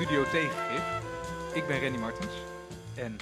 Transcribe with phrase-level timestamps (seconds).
[0.00, 1.00] Studio Tegengif.
[1.54, 2.34] Ik ben Renny Martens
[2.96, 3.16] en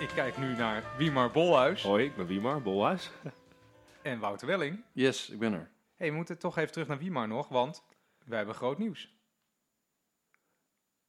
[0.00, 3.10] ik kijk nu naar Wiemar Bolhuis Hoi, ik ben Wiemar, Bolhuis.
[4.02, 4.84] en Wouter Welling.
[4.92, 5.70] Yes, ik ben er.
[5.96, 7.84] hey, we moeten toch even terug naar Wiemar nog, want
[8.24, 9.14] wij hebben groot nieuws.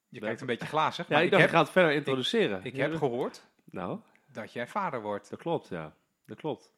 [0.08, 1.92] Je kijkt een beetje glazig, Ja, maar ik ik, dacht, heb, ik ga het verder
[1.92, 2.64] introduceren.
[2.64, 5.30] ik Ja, heb gehoord Nou, dat jij vader wordt.
[5.30, 5.94] dat klopt, ja.
[6.26, 6.72] Dat klopt.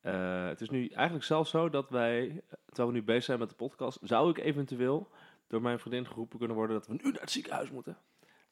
[0.00, 3.48] Eh, het is nu eigenlijk zelfs zo dat wij, terwijl we nu bezig zijn met
[3.48, 5.10] de podcast, zou ik eventueel
[5.52, 7.96] door mijn vriendin geroepen kunnen worden dat we nu naar het ziekenhuis moeten.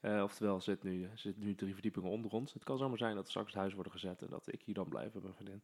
[0.00, 2.52] Eh, oftewel, zit nu, zit nu drie verdiepingen onder ons.
[2.52, 4.74] Het kan zomaar zijn dat er straks het huis wordt gezet en dat ik hier
[4.74, 5.62] dan blijf met mijn vriendin.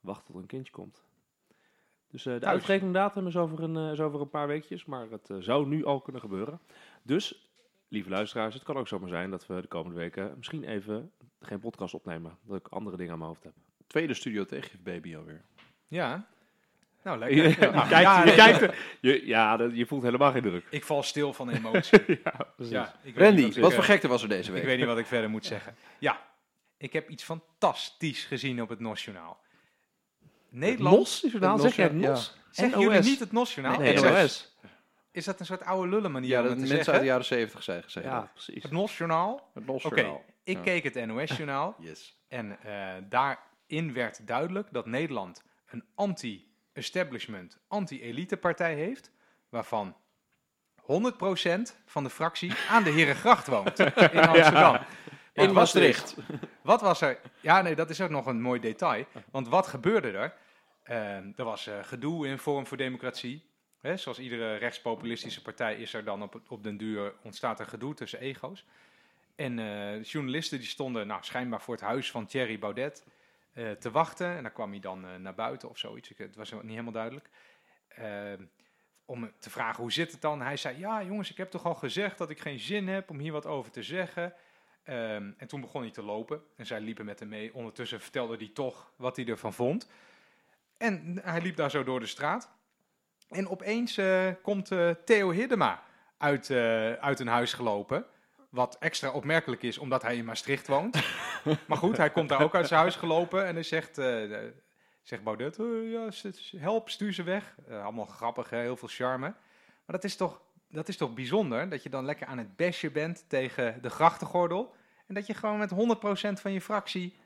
[0.00, 1.02] Wacht tot een kindje komt.
[2.10, 2.52] Dus eh, de Thuis.
[2.52, 6.00] uitrekeningdatum is over een, eh, is over een paar weekjes, maar het zou nu al
[6.00, 6.60] kunnen gebeuren.
[7.02, 7.50] Dus,
[7.88, 11.60] lieve luisteraars, het kan ook zomaar zijn dat we de komende weken misschien even geen
[11.60, 12.38] podcast opnemen.
[12.42, 13.54] Dat ik andere dingen aan mijn hoofd heb.
[13.86, 15.44] Tweede studio tegengif baby alweer.
[15.88, 16.28] Ja,
[17.02, 17.36] nou lekker.
[17.36, 20.64] je Ja, kijkt, ja, je, kijkt, je, ja, dat- je voelt helemaal geen druk.
[20.70, 22.00] Ik val stil van emotie.
[22.56, 24.64] ja, ik Randy, wat ik, wat eh, voor gekte was er deze Ik week?
[24.64, 25.76] weet niet wat ik verder moet zeggen.
[25.98, 26.20] Ja,
[26.76, 29.40] ik heb iets fantastisch gezien op het NOS-journaal.
[30.50, 30.96] Nederland...
[30.96, 31.22] NOS?
[31.22, 31.52] Het nou?
[31.52, 32.08] Het Zeg jij NOS, ja.
[32.10, 32.36] NOS?
[32.50, 32.86] Zeggen NOS.
[32.94, 33.78] jullie niet het NOS-journaal?
[33.78, 34.56] Nee, Ik NOS.
[35.12, 36.92] Is dat een soort oude lullen manier Ja, om dat het te mensen zeggen?
[36.92, 38.06] uit de jaren zeventig zijn gezegd.
[38.06, 38.62] Ja, precies.
[38.62, 39.50] Het NOS-journaal?
[39.54, 40.24] Het Oké, NOS-journaal.
[40.44, 40.62] ik Ja.
[40.62, 42.16] keek het NOS-journaal Yes.
[42.28, 45.84] en eh, daarin werd duidelijk dat Nederland een
[46.78, 49.10] anti-establishment, anti-elite-partij heeft,
[49.48, 49.96] waarvan
[50.82, 50.86] 100%
[51.86, 53.78] van de fractie aan de Herengracht woont
[54.12, 54.78] in Amsterdam.
[55.32, 56.16] In Maastricht.
[56.62, 57.20] Wat was er?
[57.40, 59.06] Ja, nee, dat is ook nog een mooi detail.
[59.30, 60.34] Want wat gebeurde er?
[60.82, 63.44] Eh, er was eh, gedoe in Forum voor Democratie.
[63.80, 67.94] Hè, zoals iedere rechtspopulistische partij is er dan op, op den duur ontstaat er gedoe
[67.94, 68.64] tussen ego's.
[69.36, 73.04] En eh, journalisten die stonden nou, schijnbaar voor het huis van Thierry Baudet
[73.58, 74.36] eh, te wachten.
[74.36, 76.10] En dan kwam hij dan eh, naar buiten of zoiets.
[76.16, 77.28] Het was niet helemaal duidelijk.
[77.88, 78.32] Eh,
[79.04, 80.40] om te vragen hoe zit het dan.
[80.40, 83.18] Hij zei, ja jongens, ik heb toch al gezegd dat ik geen zin heb om
[83.18, 84.34] hier wat over te zeggen.
[84.82, 87.54] Ehm, en toen begon hij te lopen en zij liepen met hem mee.
[87.54, 89.90] Ondertussen vertelde hij toch wat hij ervan vond.
[90.76, 92.50] En hij liep daar zo door de straat.
[93.28, 94.72] En opeens eh, komt
[95.04, 95.82] Theo Hiddema
[96.18, 96.50] uit,
[97.00, 98.06] uit een huis gelopen.
[98.48, 100.94] Wat extra opmerkelijk is, omdat hij in Maastricht woont.
[101.68, 103.46] maar goed, hij komt daar ook uit zijn huis gelopen.
[103.46, 104.52] En hij zegt, eh, eh,
[105.02, 106.10] zegt Baudet, "Eh, ja,
[106.58, 107.54] help, stuur ze weg.
[107.68, 109.26] Eh, allemaal grappig, heel veel charme.
[109.26, 112.90] Maar dat is, toch, dat is toch bijzonder, dat je dan lekker aan het besje
[112.90, 114.74] bent tegen de grachtengordel.
[115.06, 117.16] En dat je gewoon met 100% van je fractie,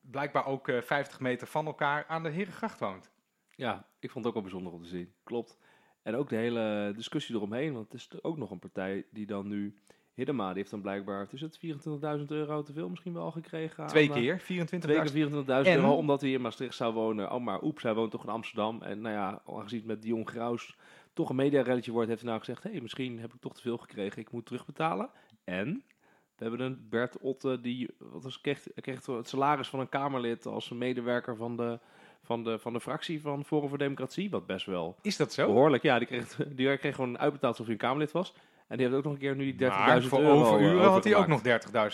[0.00, 3.10] blijkbaar ook eh, 50 meter van elkaar, aan de Herengracht woont.
[3.54, 5.12] Ja, ik vond het ook wel bijzonder om te zien.
[5.24, 5.58] Klopt.
[6.02, 9.48] En ook de hele discussie eromheen, want het is ook nog een partij die dan
[9.48, 9.78] nu...
[10.20, 11.58] Hiddema, die heeft dan blijkbaar, is het
[12.18, 13.86] 24.000 euro te veel misschien wel gekregen?
[13.86, 14.78] Twee eh, keer, 24.000.
[14.78, 17.32] Twee keer 24.000 En- euro, omdat hij in Maastricht zou wonen.
[17.32, 18.82] Oh, maar oeps, hij woont toch in Amsterdam.
[18.82, 20.76] En nou ja, aangezien het met Dion Graus
[21.12, 22.62] toch een mediarelletje wordt, heeft hij nou gezegd...
[22.62, 25.10] hé, hey, misschien heb ik toch te veel gekregen, ik moet terugbetalen.
[25.44, 25.84] En
[26.36, 30.46] we hebben een Bert Otte, die wat was, kreeg, kreeg het salaris van een Kamerlid...
[30.46, 31.78] als een medewerker van de,
[32.22, 34.30] van, de, van de fractie van Forum voor Democratie.
[34.30, 35.46] Wat best wel Is dat zo?
[35.46, 35.82] behoorlijk...
[35.82, 38.34] Ja, die kreeg, die kreeg gewoon uitbetaald alsof hij een Kamerlid was.
[38.70, 40.88] En die heeft ook nog een keer nu die 30.000 Maar voor euro overuren eh,
[40.88, 41.48] had hij ook nog 30.000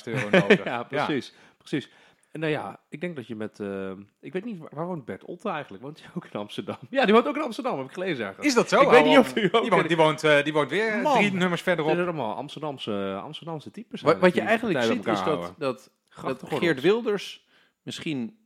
[0.05, 0.65] euro nodig.
[0.65, 1.35] ja, precies.
[1.59, 1.91] precies.
[2.33, 3.61] En nou ja, ik denk dat je met...
[3.61, 5.83] eh, ik weet niet, waar, waar woont Bert Otte eigenlijk?
[5.83, 6.77] Woont hij ook in Amsterdam?
[6.91, 8.47] Ja, die woont ook in Amsterdam, heb ik gelezen ergens.
[8.47, 8.81] Is dat zo?
[8.81, 9.63] Ik weet Oh, niet of die ook...
[9.63, 11.15] Die woont, die woont, eh, die woont weer Man.
[11.19, 11.93] drie nummers verderop.
[11.93, 14.01] zijn allemaal Amsterdamse, Amsterdamse types.
[14.01, 15.91] Wat, wat je eigenlijk eigenlijk ziet is dat, dat,
[16.23, 16.43] dat.
[16.53, 17.47] Geert Wilders
[17.83, 18.39] misschien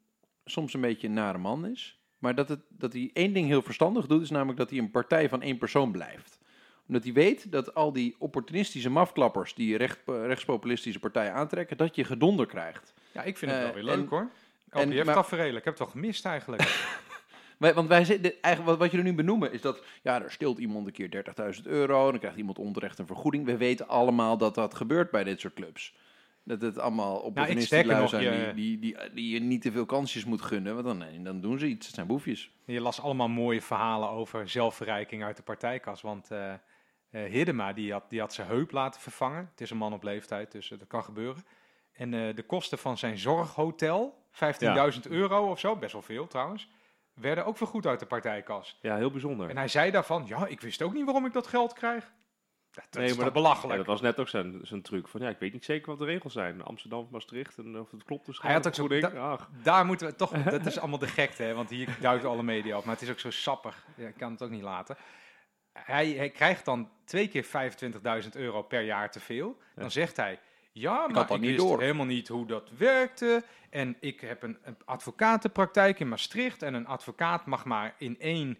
[0.44, 2.00] soms een beetje een nare man is.
[2.18, 4.90] Maar dat, het, dat hij één ding heel verstandig doet, is namelijk dat hij een
[4.90, 6.38] partij van één persoon blijft.
[6.90, 12.04] Omdat hij weet dat al die opportunistische mafklappers die recht, rechtspopulistische partijen aantrekken, dat je
[12.04, 12.94] gedonder krijgt.
[13.12, 14.30] Ja, ik vind het Eh, wel weer leuk en- hoor.
[14.70, 16.62] en- LPF maar- tafereel, ik heb het wel gemist eigenlijk.
[17.58, 20.86] Want wij zitten, eigenlijk wat, wat jullie nu benoemen is dat, ja, er stilt iemand
[20.86, 23.44] een keer 30.000 euro, dan krijgt iemand onterecht een vergoeding.
[23.44, 25.94] We weten allemaal dat dat gebeurt bij dit soort clubs.
[26.42, 27.54] Dat het allemaal lui
[27.84, 30.86] nog, zijn je- die, die, die, die je niet te veel kansjes moet gunnen, want
[30.86, 31.86] dan, nee, dan doen ze iets.
[31.86, 32.50] Het zijn boefjes.
[32.64, 36.00] je las allemaal mooie verhalen over zelfverrijking uit de partijkas.
[36.00, 36.54] Want eh eh,
[37.10, 39.48] Hiddema die had, die had zijn heup laten vervangen.
[39.50, 41.44] Het is een man op leeftijd, dus eh, dat kan gebeuren.
[41.92, 46.68] En eh, de kosten van zijn zorghotel, 15.000 euro of zo, best wel veel trouwens,
[47.14, 48.78] werden ook vergoed uit de partijkas.
[48.82, 49.48] Ja, heel bijzonder.
[49.50, 52.12] En hij zei daarvan, ja, ik wist ook niet waarom ik dat geld krijg.
[52.70, 53.70] Dat, dat is toch dat, belachelijk.
[53.70, 55.08] ja, dat was net ook zijn, zijn truc.
[55.08, 56.62] Van ja, ik weet niet zeker wat de regels zijn.
[56.62, 58.26] Amsterdam, Maastricht en of het klopt.
[58.26, 61.42] Dus Hij had ook zo- da- Daar moeten we toch, dat is allemaal de gekte,
[61.42, 62.84] hè, want hier duiken alle media op.
[62.84, 64.96] Maar het is ook zo sappig, ja, ik kan het ook niet laten.
[65.84, 67.44] Hij, hij krijgt dan twee keer
[68.24, 69.58] 25.000 euro per jaar te veel.
[69.74, 69.90] Dan Ja.
[69.90, 70.40] zegt hij,
[70.72, 71.80] ja, maar dat ik niet wist door.
[71.80, 73.44] helemaal niet hoe dat werkte.
[73.70, 76.62] En ik heb een, een advocatenpraktijk in Maastricht.
[76.62, 78.58] En een advocaat mag maar in één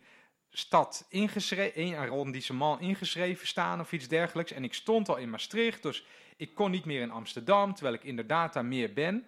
[0.51, 4.53] stad ingeschreven, in een arrondissement ingeschreven staan of iets dergelijks.
[4.53, 6.05] En ik stond al in Maastricht, dus
[6.37, 9.27] ik kon niet meer in Amsterdam, terwijl ik inderdaad daar meer ben.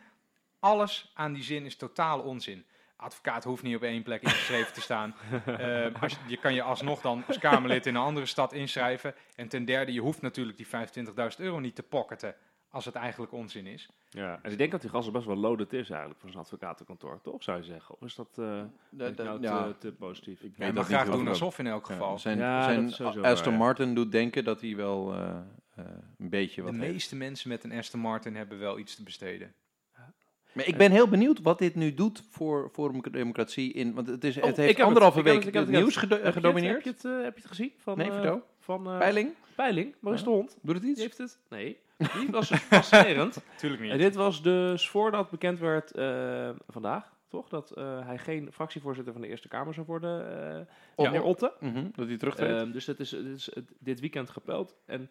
[0.58, 2.64] Alles aan die zin is totaal onzin.
[3.02, 5.14] Advocaat hoeft niet op één plek ingeschreven te staan.
[5.46, 9.14] Eh, als je, je kan je alsnog dan als Kamerlid in een andere stad inschrijven.
[9.34, 12.34] En ten derde, je hoeft natuurlijk die 25.000 euro niet te pocketen
[12.72, 13.88] als het eigenlijk onzin is.
[14.10, 17.20] Ja, en ik denk dat die gasten best wel loaded is eigenlijk voor zijn advocatenkantoor,
[17.22, 17.42] toch?
[17.42, 17.94] Zou je zeggen?
[17.94, 20.42] Of is dat eh nou ja, te, te positief?
[20.42, 22.18] ik mag dat graag doen alsof in elk ja, geval.
[22.18, 23.64] zijn Ja, zijn sowieso Aston waar, ja.
[23.64, 25.36] Martin doet denken dat hij wel eh,
[25.74, 25.84] eh,
[26.18, 26.92] een beetje De wat heeft.
[26.92, 29.54] meeste mensen met een Aston Martin hebben wel iets te besteden.
[30.52, 33.72] Maar ik ben heel benieuwd wat dit nu doet voor Forum Democratie.
[33.72, 35.80] In, want het, is, Oh, het heeft anderhalve heb week ik heb het ik heb
[35.82, 36.74] nieuws gedo- Heb je het- gedomineerd.
[36.74, 37.72] Heb je het, eh, heb je het gezien?
[37.78, 38.42] Van, Nee, eh, vertel.
[38.60, 39.30] Van eh, Peiling?
[39.56, 40.30] Peiling, Maurice Ja.
[40.30, 40.56] de Hond.
[40.62, 41.00] Doet het Die iets?
[41.00, 41.38] heeft het?
[41.48, 41.78] Nee.
[41.96, 43.38] Die was dus fascinerend.
[43.56, 47.48] Tuurlijk En dit was dus voordat bekend werd eh, vandaag, toch?
[47.48, 50.60] Dat eh, hij geen fractievoorzitter van de Eerste Kamer zou worden, eh
[50.94, 51.52] Op- meneer Otte.
[51.60, 52.60] Mhm, dat hij terugtreedt.
[52.60, 54.74] Ehm, dus dat is, het is het- dit weekend gepeld.
[54.86, 55.10] En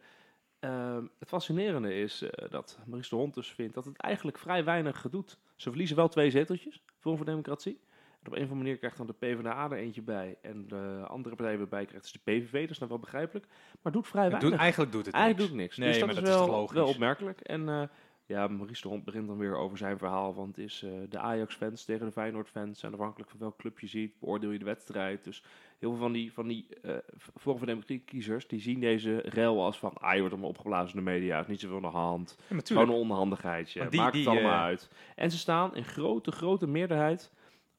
[0.61, 4.63] ehm, het fascinerende is eh, dat Maurice de Hond dus vindt dat het eigenlijk vrij
[4.63, 5.37] weinig doet.
[5.55, 7.79] Ze verliezen wel twee zeteltjes, Forum voor Democratie.
[8.21, 10.37] En op een of andere manier krijgt dan de PvdA er eentje bij.
[10.41, 13.45] En de andere partij erbij krijgt dus de PVV, dat is dan wel begrijpelijk.
[13.81, 14.49] Maar doet vrij weinig.
[14.49, 15.51] doet, eigenlijk doet het Eigenlijk niks.
[15.51, 15.77] doet niks.
[15.77, 16.75] Nee, dus dat maar is dat is wel, logisch?
[16.77, 17.39] wel opmerkelijk.
[17.41, 17.83] En eh,
[18.25, 20.33] ja, Maurice de Hond begint dan weer over zijn verhaal.
[20.33, 22.83] Want het is eh, de Ajax-fans tegen de Feyenoord-fans.
[22.83, 25.23] En afhankelijk van welk club je ziet, beoordeel je de wedstrijd.
[25.23, 25.43] Dus
[25.79, 28.47] heel veel van die, van die eh Forum voor Democratie-kiezers...
[28.47, 29.93] die zien deze rel als van...
[29.93, 32.37] ah, je wordt allemaal opgeblazen in de media, is niet zoveel aan de hand.
[32.49, 34.89] Ja, Gewoon een onhandigheidje, die- maakt die, het allemaal eh, uit.
[35.15, 37.31] En ze staan in grote, grote meerderheid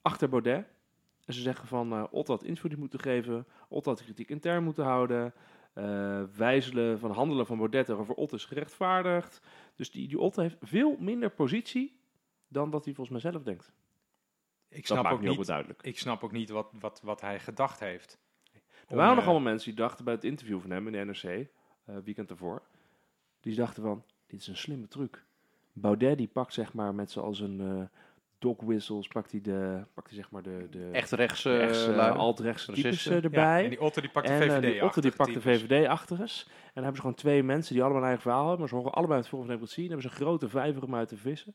[0.03, 0.67] achter Baudet.
[1.25, 4.85] En ze zeggen van, eh Otto had invulling moeten geven, Otto had kritiek intern moeten
[4.85, 5.33] houden,
[5.73, 9.41] eh, wijzelen van handelen van Baudet over Otto is gerechtvaardigd.
[9.75, 12.01] Dus die, die Otto heeft veel minder positie
[12.49, 13.73] dan dat hij volgens mij zelf denkt.
[14.69, 15.83] Ik Dat snap maakt ook niet duidelijk.
[15.83, 18.19] ik snap ook niet wat, wat, wat hij gedacht heeft.
[18.89, 21.05] Er waren nog eh, allemaal mensen die dachten bij het interview van hem in de
[21.05, 21.49] NRC,
[21.85, 22.63] eh, weekend ervoor,
[23.41, 25.25] die dachten van, dit is een slimme truc.
[25.73, 27.99] Baudet die pakt zeg maar met zoals een eh
[28.43, 31.59] dog whistles, pakt hij, de, pakt hij zeg maar de, de, Echt rechts, de eh,
[31.59, 32.13] rechtse, lui.
[32.17, 33.65] alt-rechtse types eh, Ja, erbij.
[33.65, 35.61] en die Otto die pakt de En, eh, VVD die Otter die pakt de types.
[35.63, 36.45] VVD achter eens.
[36.49, 38.59] En dan hebben ze gewoon twee mensen die allemaal een eigen verhaal hebben.
[38.61, 39.85] Maar ze horen allebei het Forum van Democratie.
[39.85, 41.55] En hebben ze een grote vijver om uit te vissen.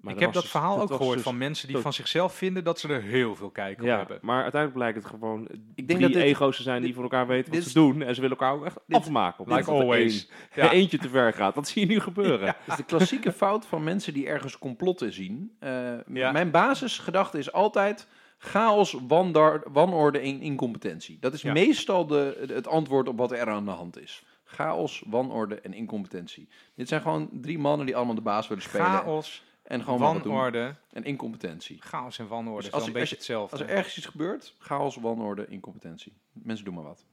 [0.00, 2.34] Maar ik heb dat dus- verhaal ook gehoord dus- van mensen die tot- van zichzelf
[2.34, 4.18] vinden dat ze er heel veel kijk op Ja, hebben.
[4.22, 7.02] maar uiteindelijk blijkt het gewoon denk drie dat dit- ego's te zijn die dit- van
[7.02, 8.02] elkaar weten wat dit ze doen.
[8.02, 9.44] En ze willen elkaar ook echt dit- afmaken.
[9.44, 10.28] Omdat Like er always.
[10.54, 10.70] Ja.
[10.78, 11.54] eentje te ver gaat.
[11.54, 12.46] Dat zie je nu gebeuren.
[12.46, 15.56] Dat is de klassieke fout van mensen die ergens complotten zien.
[15.58, 15.70] Eh,
[16.12, 16.32] Ja.
[16.32, 18.06] Mijn basisgedachte is altijd
[18.38, 21.16] chaos, wandar, wanorde en incompetentie.
[21.20, 21.52] Dat is Ja.
[21.52, 24.22] meestal de, het antwoord op wat er aan de hand is.
[24.44, 26.48] Chaos, wanorde en incompetentie.
[26.74, 28.86] Dit zijn gewoon drie mannen die allemaal de baas willen spelen.
[28.86, 30.32] Chaos, en gewoon maar wat doen.
[30.32, 30.74] wanorde.
[30.92, 31.82] En incompetentie.
[31.82, 33.56] Chaos en wanorde Dus is als een je- beetje hetzelfde.
[33.56, 36.12] Als er ergens iets gebeurt, chaos, wanorde, incompetentie.
[36.32, 37.04] Mensen doen maar wat.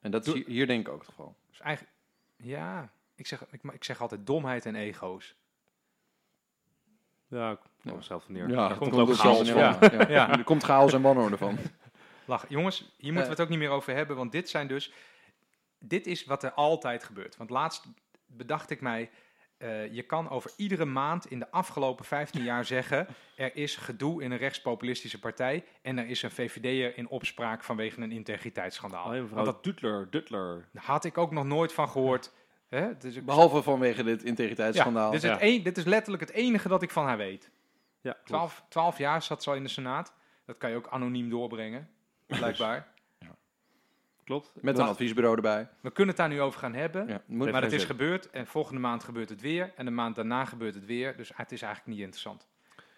[0.00, 1.36] En dat is Doe- hier, hier denk ik ook het geval.
[1.50, 1.94] Dus eigenlijk,
[2.36, 5.34] ja, ik zeg, ik, ik zeg altijd domheid en ego's.
[7.28, 7.90] Ja, ik Ja.
[7.90, 8.48] kom er zelf van neer.
[8.50, 9.58] Ja, Er komt ook ook chaos van.
[9.60, 10.08] ja, ja.
[10.08, 10.38] Ja.
[10.38, 11.58] Er komt chaos en wanorde van.
[12.24, 12.44] Lach.
[12.48, 14.92] Jongens, hier moeten we het ook niet meer over hebben, want dit zijn dus,
[15.78, 17.36] dit is wat er altijd gebeurt.
[17.36, 17.84] Want laatst
[18.26, 19.10] bedacht ik mij,
[19.60, 24.22] eh, je kan over iedere maand in de afgelopen 15 jaar zeggen, er is gedoe
[24.22, 29.06] in een rechtspopulistische partij en er is een VVD'er in opspraak vanwege een integriteitsschandaal.
[29.08, 30.68] Oh, ja, mevrouw Want dat Dutler, Dutler.
[30.74, 32.32] had ik ook nog nooit van gehoord.
[32.68, 32.96] Hè?
[32.98, 35.10] Dus ik- Behalve vanwege dit ja, integriteitsschandaal.
[35.10, 35.36] dit, is Ja.
[35.40, 37.50] een, dit is letterlijk het enige dat ik van haar weet.
[38.00, 38.26] Ja, klopt.
[38.26, 40.14] 12, 12 jaar zat ze al in de Senaat.
[40.46, 41.88] Dat kan je ook anoniem doorbrengen,
[42.26, 42.86] blijkbaar.
[44.30, 44.52] klopt.
[44.62, 45.68] Met een adviesbureau erbij.
[45.80, 47.08] We kunnen het daar nu over gaan hebben.
[47.08, 49.72] Ja, moet, Maar het is gebeurd en volgende maand gebeurt het weer.
[49.76, 51.16] En de maand daarna gebeurt het weer.
[51.16, 52.48] Dus het is eigenlijk niet interessant.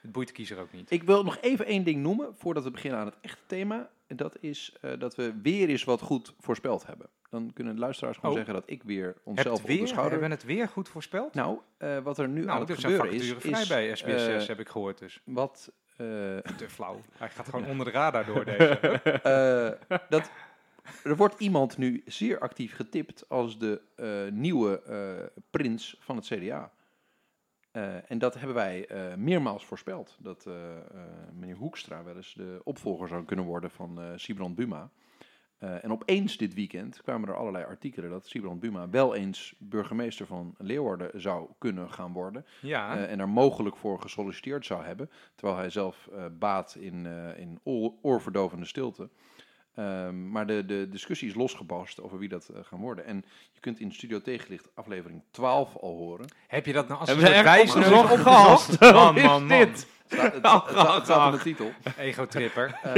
[0.01, 0.91] Het boeit de kiezer ook niet.
[0.91, 3.91] Ik wil nog even één ding noemen voordat we beginnen aan het echte thema.
[4.07, 7.07] En dat is eh, dat we weer eens wat goed voorspeld hebben.
[7.31, 8.37] Dan kunnen de luisteraars gewoon Oh.
[8.37, 10.11] zeggen dat ik weer onszelf het op de weer, schouder...
[10.11, 11.35] hebben we het weer goed voorspeld?
[11.35, 14.03] Nou, eh, wat er nu aan nou, het er zijn gebeuren is, vacature vrij is
[14.03, 14.99] bij SBS6, eh, heb ik gehoord.
[14.99, 15.73] Dus wat...
[15.97, 17.01] te flauw.
[17.19, 19.79] Hij gaat gewoon onder de radar door deze.
[20.09, 20.31] dat,
[21.05, 26.27] er wordt iemand nu zeer actief getipt als de eh, nieuwe eh, prins van het
[26.27, 26.73] CDA.
[27.71, 30.17] Eh, en dat hebben wij meermaals voorspeld.
[30.21, 30.47] Dat
[31.33, 34.91] meneer Hoekstra wel eens de opvolger zou kunnen worden van Sibrand Buma.
[35.59, 40.55] En opeens dit weekend kwamen er allerlei artikelen dat Sibrand Buma wel eens burgemeester van
[40.59, 42.47] Leeuwarden zou kunnen gaan worden.
[42.61, 45.11] Ja, en er mogelijk voor gesolliciteerd zou hebben.
[45.35, 46.09] Terwijl hij zelf
[46.39, 49.09] baat in, in oor- oorverdovende stilte.
[49.75, 53.05] Ehm, maar de, de discussie is losgebarst over wie dat eh, gaan worden.
[53.07, 56.27] En je kunt in Studio Tegenlicht aflevering 12 al horen.
[56.47, 58.81] heb je dat nou als Hebben een we soort opgezocht?
[58.93, 59.59] Man, is man, man.
[59.59, 59.87] dit?
[60.09, 61.71] Het staat, het, het staat- het staat in de titel.
[61.99, 62.79] Ego-tripper.
[62.83, 62.95] Eh,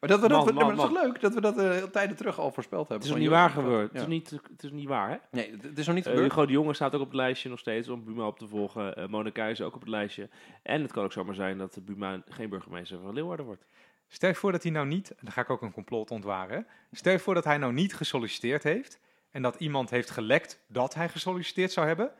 [0.00, 1.58] Maar dat we dat, Man, we- man, maar dat is toch leuk dat we dat
[1.58, 2.96] eh, tijden terug al voorspeld hebben.
[2.96, 3.92] Het is nog niet waar gebeurd.
[3.92, 3.98] ja.
[3.98, 5.16] Het, is niet, het is niet waar, hè?
[5.30, 6.24] Nee, het het is nog niet gebeurd.
[6.32, 9.10] Hugo de Jonge staat ook op het lijstje nog steeds om Buma op te volgen.
[9.10, 10.28] Monica is ook op het lijstje.
[10.62, 13.64] En het kan ook zomaar zijn dat de Buma geen burgemeester van Leeuwarden wordt.
[14.14, 16.66] Stel je voor dat hij nou niet, dan ga ik ook een complot ontwaren.
[16.90, 19.00] Stel je voor dat hij nou niet gesolliciteerd heeft
[19.30, 22.12] en dat iemand heeft gelekt dat hij gesolliciteerd zou hebben.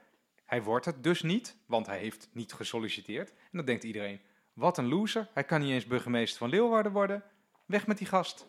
[0.44, 3.30] Hij wordt het dus niet, want hij heeft niet gesolliciteerd.
[3.30, 4.20] En dan denkt iedereen,
[4.52, 5.28] wat een loser.
[5.34, 7.22] Hij kan niet eens burgemeester van Leeuwarden worden.
[7.66, 8.46] Weg met die gast.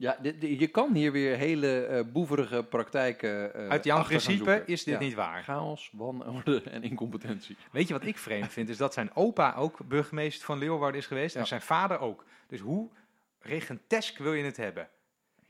[0.00, 4.62] Ja, dit- dit- je kan hier weer hele eh, boeverige praktijken eh, Uit jouw principe
[4.66, 5.00] is dit Ja.
[5.00, 5.42] niet waar.
[5.42, 7.56] Chaos, wanorde en incompetentie.
[7.72, 8.68] Weet je wat ik vreemd vind?
[8.68, 11.40] Is dat zijn opa ook burgemeester van Leeuwarden is geweest Ja.
[11.40, 12.24] en zijn vader ook.
[12.46, 12.88] Dus hoe
[13.40, 14.88] regentesk wil je het hebben?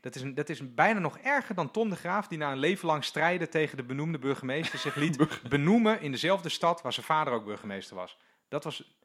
[0.01, 2.57] Dat is, een, dat is bijna nog erger dan Tom de Graaf, die na een
[2.59, 5.17] leven lang strijden tegen de benoemde burgemeester zich liet
[5.49, 8.17] benoemen in dezelfde stad waar zijn vader ook burgemeester was.
[8.47, 8.98] Dat was,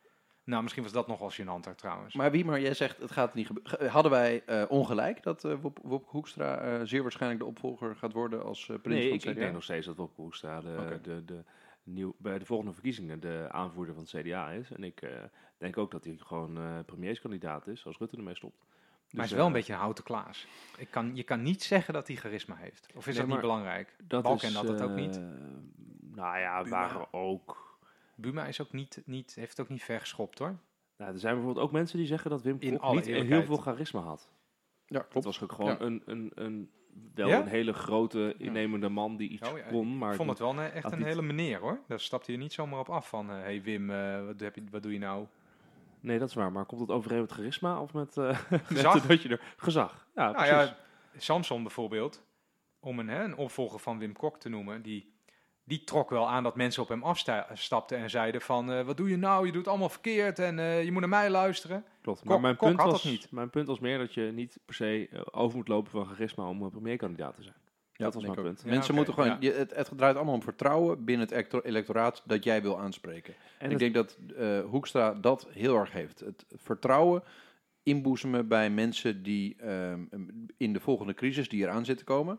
[0.44, 2.14] nou misschien was dat nog wel gênanter trouwens.
[2.14, 3.88] Maar wie maar jij zegt, het gaat niet gebeuren.
[3.90, 8.12] Hadden wij eh, ongelijk dat eh Wop, Wopke Hoekstra eh, zeer waarschijnlijk de opvolger gaat
[8.12, 10.60] worden als eh prins Nee, van ik, het ik denk nog steeds dat Wopke Hoekstra
[10.60, 11.44] de, de, de,
[11.84, 14.70] nieuw, bij de volgende verkiezingen de aanvoerder van het CDA is.
[14.70, 15.10] En ik eh,
[15.58, 18.56] denk ook dat hij gewoon eh, premierskandidaat is als Rutte ermee stopt.
[18.58, 18.66] maar
[19.10, 20.46] hij Dus, is wel een beetje een houten klaas.
[20.76, 22.86] Ik kan, je kan niet zeggen dat hij charisma heeft.
[22.94, 23.96] Of is Nee, dat niet belangrijk?
[24.02, 25.20] Dat Balken is, had dat ook eh, niet.
[26.14, 26.88] Nou ja, Buma.
[26.88, 27.74] waren ook...
[28.16, 30.56] Buma is ook niet, niet, heeft het ook niet ver geschopt hoor.
[30.97, 33.42] Nou, er zijn bijvoorbeeld ook mensen die zeggen dat Wim In Kok alle niet heel
[33.42, 34.30] veel charisma had.
[34.87, 35.26] Ja, Het klopt.
[35.26, 35.80] was ook gewoon Ja.
[35.80, 36.71] een, een, een,
[37.14, 37.40] wel Ja?
[37.40, 39.99] een hele grote, innemende man die iets Oh ja, kon.
[39.99, 41.80] Maar ik vond het wel een, echt had een niet- hele meneer hoor.
[41.88, 44.62] Daar stapte je niet zomaar op af van, hé hey Wim, eh, wat, heb je,
[44.71, 45.26] wat doe je nou?
[46.00, 46.52] Nee, dat is waar.
[46.52, 48.94] Maar komt het overeen met charisma of met, eh, Gezag?
[48.94, 49.54] met dat je er...
[49.56, 50.50] Gezag, ja, Nou precies.
[50.52, 50.76] ja,
[51.16, 52.25] Samson bijvoorbeeld,
[52.80, 55.13] om een, hè, een opvolger van Wim Kok te noemen, die,
[55.64, 59.09] die trok wel aan dat mensen op hem afstapten en zeiden van, eh, wat doe
[59.11, 59.40] je nou?
[59.47, 61.85] Je doet het allemaal verkeerd en eh, je moet naar mij luisteren.
[62.02, 62.18] Klopt.
[62.21, 63.30] Kok- Maar mijn Kok punt, had was, dat niet.
[63.30, 66.49] mijn punt was meer dat je niet per se eh, over moet lopen van charisma
[66.49, 67.54] om een premierkandidaat te zijn.
[67.97, 68.62] Ja, dat was mijn punt.
[68.64, 69.37] Ja, Mensen moeten gewoon, ja.
[69.40, 73.35] je, het, het draait allemaal om vertrouwen binnen het electo- electoraat dat jij wil aanspreken.
[73.59, 76.21] En ik het- denk dat eh, Hoekstra dat heel erg heeft.
[76.21, 77.23] Het vertrouwen
[77.83, 80.04] inboezemen bij mensen die ehm,
[80.56, 82.38] in de volgende crisis die eraan zit te komen.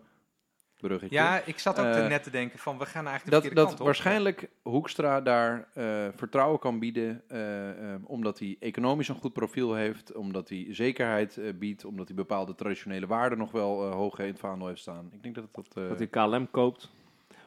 [0.79, 1.15] Bruggetje.
[1.15, 3.55] Ja, ik zat ook te- Eh, net te denken van, we gaan eigenlijk de dat,
[3.58, 3.86] dat kant op.
[3.86, 10.13] waarschijnlijk Hoekstra daar eh, vertrouwen kan bieden, eh, omdat hij economisch een goed profiel heeft,
[10.13, 14.39] omdat hij zekerheid biedt, omdat hij bepaalde traditionele waarden nog wel eh, hoog in het
[14.39, 15.10] vaandel heeft staan.
[15.13, 15.84] Ik denk dat het dat...
[15.84, 16.91] eh, dat hij KLM koopt.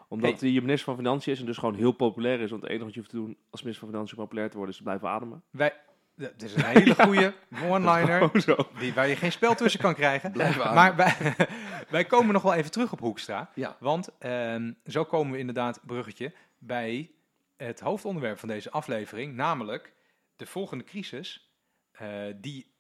[0.09, 0.39] Omdat Hey.
[0.41, 2.51] hij je minister van Financiën is en dus gewoon heel populair is.
[2.51, 4.73] Want het enige wat je hoeft te doen als minister van Financiën populair te worden
[4.73, 5.43] is te blijven ademen.
[5.51, 5.73] Wij,
[6.19, 7.35] het is een hele goede
[7.65, 8.31] one-liner.
[8.79, 10.33] Die, waar je geen spel tussen kan krijgen.
[10.75, 11.15] Maar wij,
[11.91, 13.51] wij komen nog wel even terug op Hoekstra.
[13.55, 13.77] Ja.
[13.81, 17.11] Want ehm, zo komen we inderdaad, bruggetje, bij
[17.57, 19.35] het hoofdonderwerp van deze aflevering.
[19.35, 19.93] Namelijk
[20.37, 21.53] de volgende crisis.
[21.93, 22.77] eh, die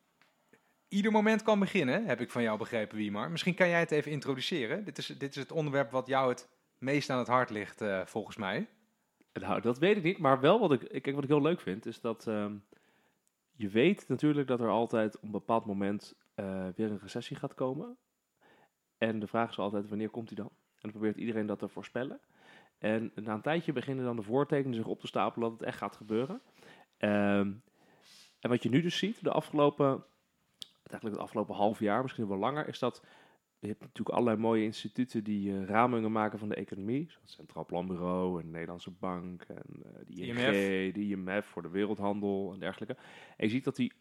[0.89, 3.31] ieder moment kan beginnen, heb ik van jou begrepen, Wiemar.
[3.31, 4.85] Misschien kan jij het even introduceren.
[4.85, 8.01] Dit is, dit is het onderwerp wat jou het meest aan het hart ligt, eh,
[8.05, 8.67] volgens mij.
[9.33, 10.19] Nou, dat weet ik niet.
[10.19, 12.53] Maar wel wat ik, ik- kijk, wat ik heel leuk vind, is dat ehm,
[13.59, 17.55] je weet natuurlijk dat er altijd op een bepaald moment eh, weer een recessie gaat
[17.55, 17.97] komen.
[18.99, 20.47] En de vraag is altijd, wanneer komt die dan?
[20.47, 22.21] En dan probeert iedereen dat te voorspellen.
[22.79, 25.79] En na een tijdje beginnen dan de voortekenen zich op te stapelen dat het echt
[25.79, 26.41] gaat gebeuren.
[26.97, 27.53] Ehm,
[28.41, 30.05] en wat je nu dus ziet, de afgelopen,
[30.83, 33.05] eigenlijk het afgelopen half jaar, misschien wel langer, is dat
[33.61, 37.05] je hebt natuurlijk allerlei mooie instituten die eh, ramingen maken van de economie.
[37.09, 40.93] Zoals het Centraal Planbureau en de Nederlandse Bank en eh, de ING, IMF.
[40.95, 42.97] de IMF voor de wereldhandel en dergelijke.
[43.37, 43.93] En je ziet dat die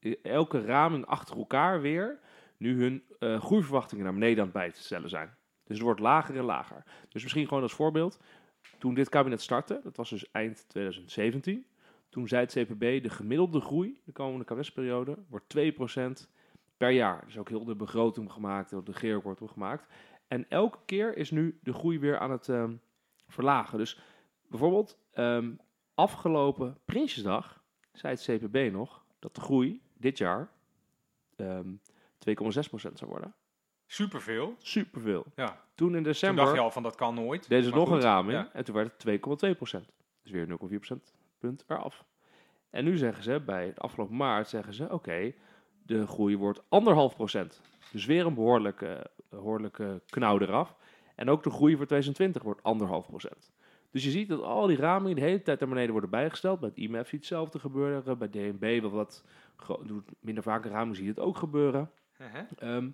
[0.00, 2.18] eh, elke raming achter elkaar weer
[2.56, 3.02] nu hun
[3.40, 5.34] groeiverwachtingen naar beneden aan het bij te stellen zijn.
[5.64, 6.84] Dus het wordt lager en lager.
[7.08, 8.20] Dus misschien gewoon als voorbeeld.
[8.78, 11.66] Toen dit kabinet startte, dat was dus eind 2017.
[12.08, 16.30] Toen zei het CPB, de gemiddelde groei de komende kabinetsperiode wordt 2%
[16.80, 17.24] per jaar.
[17.24, 19.86] Dus ook heel de begroting gemaakt, de regeerakkoord wordt gemaakt.
[20.28, 22.74] En elke keer is nu de groei weer aan het ehm,
[23.28, 23.78] verlagen.
[23.78, 24.00] Dus
[24.48, 25.52] bijvoorbeeld ehm,
[25.94, 30.50] afgelopen Prinsjesdag zei het CPB nog dat de groei dit jaar
[31.36, 31.68] ehm
[32.28, 33.34] 2,6% zou worden.
[33.86, 34.54] Superveel.
[34.58, 35.26] Superveel.
[35.34, 35.64] Ja.
[35.74, 37.48] Toen in Toen december dacht je al van, dat kan nooit.
[37.48, 38.52] deden ze nog goed, een raming ja.
[38.52, 39.20] en toen werd het
[39.80, 39.86] 2,2%.
[40.22, 40.96] Dus weer 0,4%
[41.38, 42.04] punt eraf.
[42.70, 45.32] En nu zeggen ze, bij het afgelopen maart zeggen ze, oké,
[45.90, 46.64] de groei wordt 1,5%.
[47.92, 50.76] Dus weer een behoorlijke, behoorlijke knauw eraf.
[51.14, 52.60] En ook de groei voor 2020 wordt
[53.30, 53.52] 1,5%.
[53.90, 56.60] Dus je ziet dat al die ramingen de hele tijd naar beneden worden bijgesteld.
[56.60, 58.18] Bij het IMF zie je hetzelfde gebeuren.
[58.18, 59.24] Bij DNB, wat,
[59.84, 61.90] doet minder vaak een raming, zie je het ook gebeuren.
[62.20, 62.42] Uh-huh.
[62.58, 62.88] Ehm,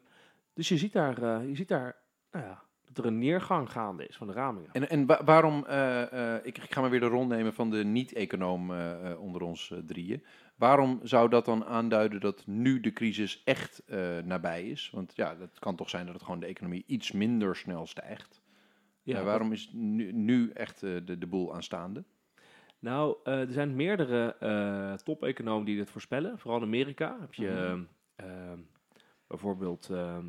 [0.55, 1.97] dus je ziet daar, eh, je ziet daar
[2.33, 4.73] nou ja, dat er een neergang gaande is van de ramingen.
[4.73, 7.71] En, en wa- waarom, eh, eh, ik, ik ga maar weer de rol nemen van
[7.71, 8.73] de niet-econoom
[9.19, 10.25] onder ons drieën.
[10.57, 14.91] Waarom zou dat dan aanduiden dat nu de crisis echt eh, nabij is?
[14.91, 18.43] Want ja, dat kan toch zijn dat het gewoon de economie iets minder snel stijgt.
[19.03, 22.05] Ja, waarom is nu, nu echt eh, de, de boel aanstaande?
[22.79, 26.39] Nou, eh, er zijn meerdere eh top-economen die dit voorspellen.
[26.39, 27.57] Vooral in Amerika heb je Mhm.
[27.57, 27.83] ehm,
[28.17, 28.59] ehm,
[29.27, 30.27] bijvoorbeeld ehm,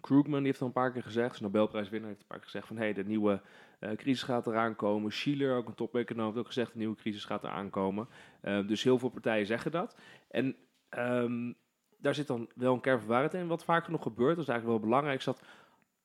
[0.00, 2.66] Krugman, die heeft al een paar keer gezegd, de Nobelprijswinnaar heeft een paar keer gezegd
[2.66, 3.40] van hey, de nieuwe
[3.78, 5.12] eh, crisis gaat eraan komen.
[5.12, 8.08] Schiller, ook een top-econoom, heeft ook gezegd de nieuwe crisis gaat eraan komen.
[8.40, 9.96] Eh, dus heel veel partijen zeggen dat.
[10.30, 10.56] En
[10.88, 11.52] ehm,
[11.98, 13.46] daar zit dan wel een kern van waarheid in.
[13.46, 15.42] Wat vaker nog gebeurt, dat is eigenlijk wel belangrijk, is dat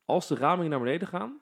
[0.04, 1.40] als de ramingen naar beneden gaan,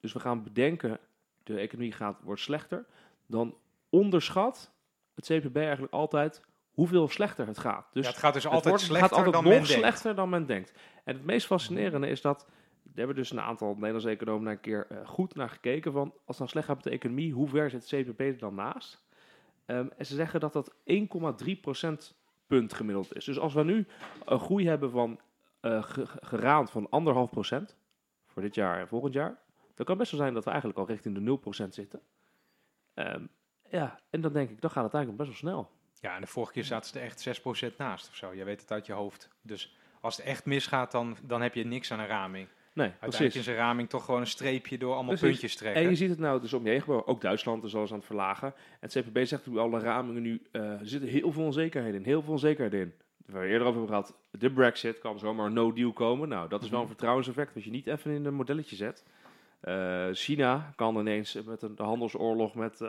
[0.00, 0.98] dus we gaan bedenken,
[1.42, 2.86] de economie gaat, wordt slechter,
[3.26, 3.56] dan
[3.90, 4.72] onderschat
[5.14, 7.86] het CPB eigenlijk altijd hoeveel slechter het gaat.
[7.92, 9.78] Dus ja, het gaat dus het altijd wordt- slechter gaat altijd dan nog men denkt.
[9.80, 10.72] slechter dan men denkt.
[11.04, 12.46] En het meest fascinerende is dat,
[12.94, 16.02] er hebben dus een aantal Nederlandse economen daar een keer eh, goed naar gekeken van,
[16.12, 19.02] als het nou slecht gaat met de economie, hoe ver zit CPB er dan naast?
[19.66, 22.14] Ehm, en ze zeggen dat dat 1,3%
[22.46, 23.24] punt gemiddeld is.
[23.24, 23.86] Dus als we nu
[24.24, 25.20] een groei hebben van
[25.60, 27.76] ge- geraamd van anderhalf procent
[28.26, 29.38] voor dit jaar en volgend jaar,
[29.74, 32.00] dan kan best wel zijn dat we eigenlijk al richting de 0% zitten.
[32.94, 33.26] Ehm,
[33.68, 35.70] ja, en dan denk ik, dan gaat het eigenlijk best wel snel.
[36.00, 38.32] Ja, en de vorige keer zaten ze er echt 6% naast of zo.
[38.34, 39.28] Je weet het uit je hoofd.
[39.42, 42.48] Dus als het echt misgaat, dan, dan heb je niks aan een raming.
[42.74, 43.40] Nee, Uiteindelijk precies.
[43.40, 45.28] is een raming toch gewoon een streepje door allemaal Precies.
[45.28, 45.82] puntjes trekken.
[45.82, 47.06] En je ziet het nou dus om je heen gebeuren.
[47.06, 48.46] Ook Duitsland is alles aan het verlagen.
[48.80, 52.06] En het CPB zegt nu alle ramingen nu, er zitten heel veel onzekerheden in.
[52.06, 52.92] Heel veel onzekerheden in.
[53.26, 56.28] Waar we eerder over hebben gehad, de brexit kan zomaar een no-deal komen.
[56.28, 59.04] Nou, dat is wel een vertrouwenseffect wat je niet even in een modelletje zet.
[59.60, 62.88] Eh, China kan ineens met een de handelsoorlog met, eh,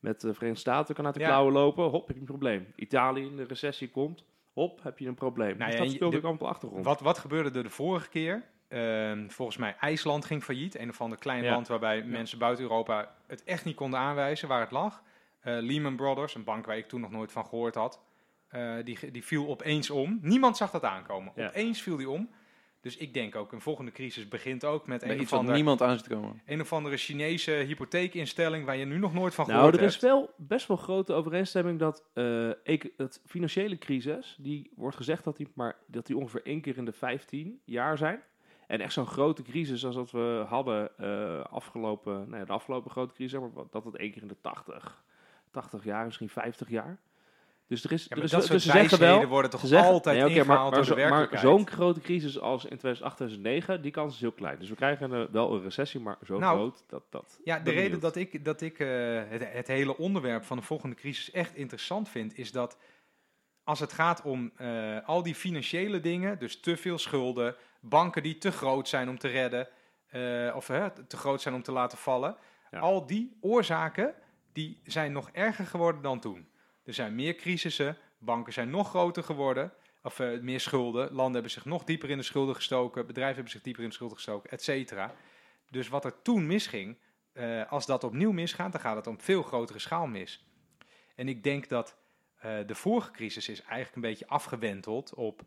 [0.00, 1.26] met de Verenigde Staten kan uit de Ja.
[1.26, 1.84] klauwen lopen.
[1.84, 2.66] Hop, heb je een probleem.
[2.76, 4.24] Italië in de recessie komt.
[4.52, 5.56] Hop, heb je een probleem.
[5.58, 6.84] Nou dus dat speelt ook allemaal op de achtergrond.
[6.84, 8.42] Wat, wat gebeurde er de vorige keer?
[8.72, 10.78] Ehm, volgens mij IJsland ging failliet.
[10.78, 11.50] Een of ander klein Ja.
[11.50, 15.02] land waarbij mensen buiten Europa het echt niet konden aanwijzen waar het lag.
[15.40, 18.00] Eh, Lehman Brothers, een bank waar ik toen nog nooit van gehoord had,
[18.48, 20.18] eh, die, die viel opeens om.
[20.22, 21.32] Niemand zag dat aankomen.
[21.36, 21.46] Ja.
[21.46, 22.30] Opeens viel die om.
[22.80, 25.82] Dus ik denk ook, een volgende crisis begint ook met een of, wat ander, niemand
[25.82, 26.42] aan zit te komen.
[26.46, 29.90] een of andere Chinese hypotheekinstelling waar je nu nog nooit van Nou, gehoord er is
[29.92, 30.04] hebt.
[30.04, 35.36] wel best wel grote overeenstemming dat eh, ik, het financiële crisis, die wordt gezegd dat
[35.36, 38.22] die, maar, dat die ongeveer één keer in de 15 jaar zijn.
[38.72, 42.90] En echt zo'n grote crisis als dat we hadden eh, afgelopen, nou ja, de afgelopen
[42.90, 45.02] grote crisis, maar dat het één keer in de 80,
[45.50, 46.98] 80 jaar, misschien 50 jaar.
[47.66, 49.90] Dus er is, Ja, er is dat dus soort ze zeggen wel, worden toch zeggen,
[49.90, 53.90] altijd nee, oké, maar, ingehaald maar, maar zo'n grote crisis als in 2008, 2009, die
[53.90, 54.58] kans is heel klein.
[54.58, 57.40] Dus we krijgen wel een recessie, maar zo Nou, groot dat dat.
[57.44, 58.88] Ja, de reden dat ik, dat ik eh,
[59.28, 62.78] het, het hele onderwerp van de volgende crisis echt interessant vind, is dat
[63.64, 68.38] als het gaat om eh, al die financiële dingen, dus te veel schulden, banken die
[68.38, 69.68] te groot zijn om te redden,
[70.06, 70.66] eh, of
[71.06, 72.36] te groot zijn om te laten vallen,
[72.70, 72.78] Ja.
[72.78, 74.14] al die oorzaken
[74.52, 76.48] die zijn nog erger geworden dan toen.
[76.84, 81.50] Er zijn meer crisissen, banken zijn nog groter geworden, of eh, meer schulden, landen hebben
[81.50, 84.50] zich nog dieper in de schulden gestoken, bedrijven hebben zich dieper in de schulden gestoken,
[84.50, 85.14] et cetera.
[85.70, 86.98] Dus wat er toen misging,
[87.32, 90.46] eh, als dat opnieuw misgaat, dan gaat het om veel grotere schaal mis.
[91.14, 91.96] En ik denk dat
[92.66, 95.42] de vorige crisis is eigenlijk een beetje afgewenteld op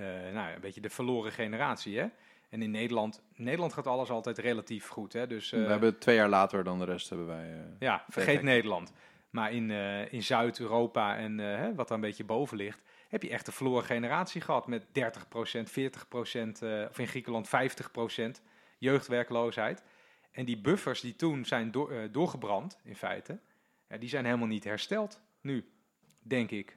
[0.00, 1.98] nou, ja, een beetje de verloren generatie.
[1.98, 2.06] Hè?
[2.48, 5.12] En in Nederland, Nederland gaat alles altijd relatief goed.
[5.12, 5.26] Hè?
[5.26, 7.50] Dus, we eh, hebben twee jaar later dan de rest hebben wij...
[7.52, 8.42] eh, ja, vergeet.
[8.42, 8.92] Nederland.
[9.30, 13.22] Maar in, eh, in Zuid-Europa en eh, hè, wat daar een beetje boven ligt, heb
[13.22, 18.42] je echt een verloren generatie gehad met 30%, 40%, eh, of in Griekenland 50%
[18.78, 19.82] jeugdwerkloosheid.
[20.30, 23.38] En die buffers die toen zijn door- eh, doorgebrand, in feite,
[23.88, 25.70] ja, die zijn helemaal niet hersteld nu,
[26.22, 26.76] denk ik.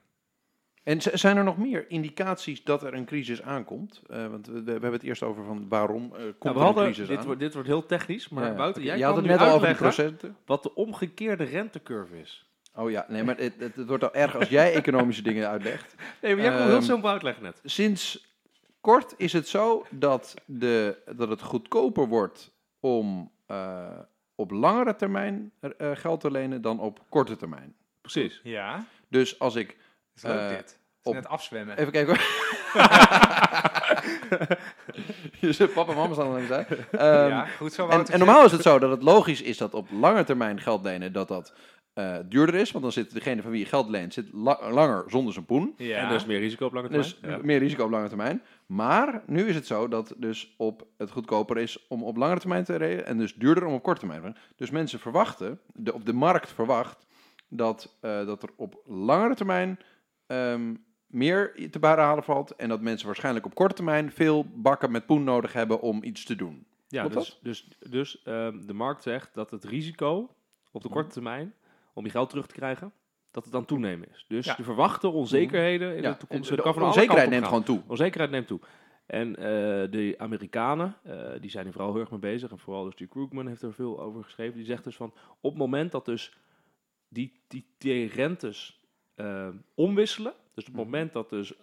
[0.85, 4.01] En zijn er nog meer indicaties dat er een crisis aankomt?
[4.09, 6.59] Eh, want we, we hebben het eerst over van waarom eh, komt Nou, er we
[6.59, 7.25] een hadden, crisis dit, aan?
[7.25, 8.85] wordt, dit wordt heel technisch, maar Ja, Wouter, oké.
[8.91, 10.37] jij Je had kan het nu net al over de uitleggen procenten.
[10.45, 12.45] wat de omgekeerde rentecurve is.
[12.75, 15.95] Oh ja, nee, maar het, het, het wordt al erg als jij economische dingen uitlegt.
[16.21, 17.59] Nee, maar jij kon heel Ehm, simpel uitleggen net.
[17.63, 18.33] Sinds
[18.81, 23.87] kort is het zo dat, de, dat het goedkoper wordt om eh,
[24.35, 27.75] op langere termijn eh, geld te lenen dan op korte termijn.
[28.01, 28.39] Precies.
[28.43, 29.77] Ja, Dus als ik...
[30.15, 30.57] is leuk Eh, dit.
[30.57, 30.67] Het
[31.03, 31.77] is op- net afzwemmen.
[31.77, 32.25] Even kijken hoor.
[35.39, 36.49] Je papa en mama staan er langs.
[36.91, 39.73] Ehm, ja, goed zo, En, en normaal is het zo dat het logisch is dat
[39.73, 41.53] op lange termijn geld lenen dat dat
[41.93, 42.71] eh, duurder is.
[42.71, 45.73] Want dan zit degene van wie je geld leent zit la- langer zonder zijn poen.
[45.77, 45.97] Ja.
[45.97, 47.11] En er is meer risico op lange termijn.
[47.21, 47.39] Dus Ja.
[47.41, 48.41] meer risico op lange termijn.
[48.65, 52.63] Maar nu is het zo dat dus op het goedkoper is om op lange termijn
[52.63, 54.37] te reden en dus duurder om op korte termijn.
[54.55, 57.05] Dus mensen verwachten, de, op de markt verwacht,
[57.49, 59.79] dat, eh, dat er op langere termijn
[60.27, 60.75] ehm,
[61.07, 62.55] meer te behalen valt.
[62.55, 66.23] En dat mensen waarschijnlijk op korte termijn veel bakken met poen nodig hebben om iets
[66.23, 66.65] te doen.
[66.87, 70.35] Ja, dus, dus, dus ehm, de markt zegt dat het risico
[70.71, 71.53] op de korte termijn
[71.93, 72.91] om je geld terug te krijgen,
[73.31, 74.25] dat het het toenemen is.
[74.27, 74.55] Dus Ja.
[74.55, 77.81] de verwachte onzekerheden in Ja, de toekomst de van alle onzekerheid neemt gewoon toe.
[77.87, 78.59] Onzekerheid neemt toe.
[79.05, 79.43] En eh,
[79.91, 82.51] de Amerikanen, eh, die zijn er vooral heel erg mee bezig.
[82.51, 84.55] En vooral dus die Krugman heeft er veel over geschreven.
[84.55, 86.37] Die zegt dus van, op het moment dat dus
[87.07, 88.84] die, die, die rentes
[89.15, 90.31] eh, omwisselen.
[90.53, 90.77] Dus op het Mhm.
[90.83, 91.53] moment dat dus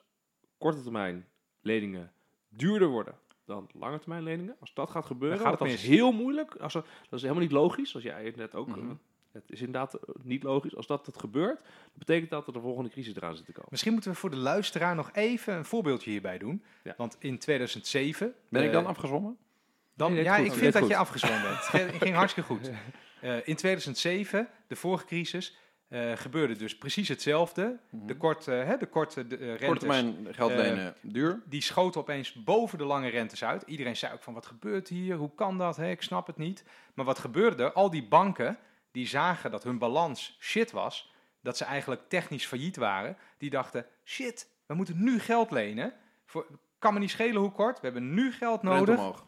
[0.58, 1.26] korte termijn
[1.60, 2.12] leningen
[2.48, 3.14] duurder worden
[3.46, 4.56] dan lange termijn leningen.
[4.60, 5.96] Als dat gaat gebeuren, Dan gaat dat het is mis.
[5.96, 6.54] heel moeilijk.
[6.54, 8.68] Als er, dat is helemaal niet logisch, als jij het net ook...
[8.68, 8.78] Mhm.
[8.80, 8.86] eh,
[9.32, 10.76] het is inderdaad eh, niet logisch.
[10.76, 11.60] Als dat het gebeurt,
[11.94, 13.68] betekent dat er de volgende crisis eraan zit te komen.
[13.70, 16.62] Misschien moeten we voor de luisteraar nog even een voorbeeldje hierbij doen.
[16.84, 16.94] Ja.
[16.96, 18.34] Want in 2007...
[18.48, 19.36] Ben ik eh, dan afgezwommen?
[19.94, 20.46] Dan, Nee, ja, goed.
[20.46, 21.56] ik vind dat je afgezwommen bent.
[21.56, 22.70] Het ging- ging hartstikke goed.
[23.20, 25.56] Eh, in 2007, de vorige crisis,
[25.92, 27.78] eh, gebeurde dus precies hetzelfde.
[27.90, 31.42] De korte, hè, de korte de, eh, rentes, Korte termijn geld eh, lenen duur.
[31.44, 33.62] die schoten opeens boven de lange rentes uit.
[33.66, 35.16] Iedereen zei ook van, wat gebeurt hier?
[35.16, 35.76] Hoe kan dat?
[35.76, 35.90] Hè?
[35.90, 36.64] Ik snap het niet.
[36.94, 37.72] Maar wat gebeurde er?
[37.72, 38.58] Al die banken,
[38.90, 41.12] die zagen dat hun balans shit was.
[41.40, 43.16] Dat ze eigenlijk technisch failliet waren.
[43.38, 45.92] Die dachten, shit, we moeten nu geld lenen.
[46.26, 46.46] Voor,
[46.78, 47.80] kan me niet schelen hoe kort.
[47.80, 48.98] We hebben nu geld nodig.
[48.98, 49.26] omhoog.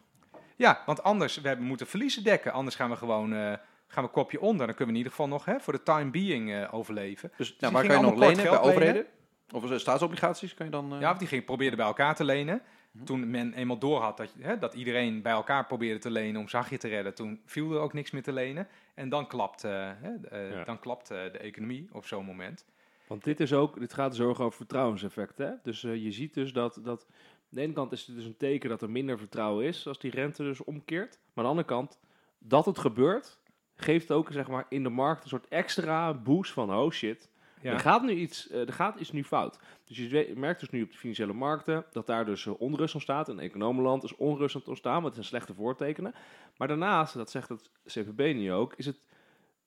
[0.57, 2.53] Ja, want anders, we hebben, moeten verliezen dekken.
[2.53, 3.53] Anders gaan we gewoon, eh,
[3.95, 4.67] gaan we kopje onder.
[4.67, 7.33] Dan kunnen we in ieder geval nog hè, voor de time being eh, overleven.
[7.37, 8.45] Dus die nou, waar kan je nog lenen?
[8.45, 9.07] Bij overheden?
[9.55, 10.93] Of eh, staatsobligaties kan je dan...
[10.95, 12.63] eh, Ja, want die ging, probeerde bij elkaar te lenen.
[13.05, 16.79] Toen men eenmaal doorhad dat, hè, dat iedereen bij elkaar probeerde te lenen om zachtje
[16.79, 18.69] te redden, toen viel er ook niks meer te lenen.
[18.95, 20.65] En dan klapt, hè, de- Ja.
[20.65, 22.65] dan klapt eh, de economie op zo'n moment.
[23.07, 25.39] Want dit, is ook, dit gaat dus ook over vertrouwenseffect.
[25.39, 25.51] Hè?
[25.63, 27.07] Dus je ziet dus dat, dat...
[27.11, 29.99] Aan de ene kant is het dus een teken dat er minder vertrouwen is als
[29.99, 31.11] die rente dus omkeert.
[31.19, 31.99] Maar aan de andere kant,
[32.39, 33.39] dat het gebeurt,
[33.77, 36.75] geeft ook zeg maar, in de markt een soort extra boost van...
[36.75, 37.29] Oh shit,
[37.63, 39.59] er, gaat nu iets, eh, er gaat iets nu fout.
[39.85, 43.29] Dus je merkt dus nu op de financiële markten dat daar dus eh, onrust ontstaat.
[43.29, 46.15] In economenland is onrust aan het ontstaan, wat zijn slechte voortekenen.
[46.57, 49.07] Maar daarnaast, dat zegt het CPB nu ook, is het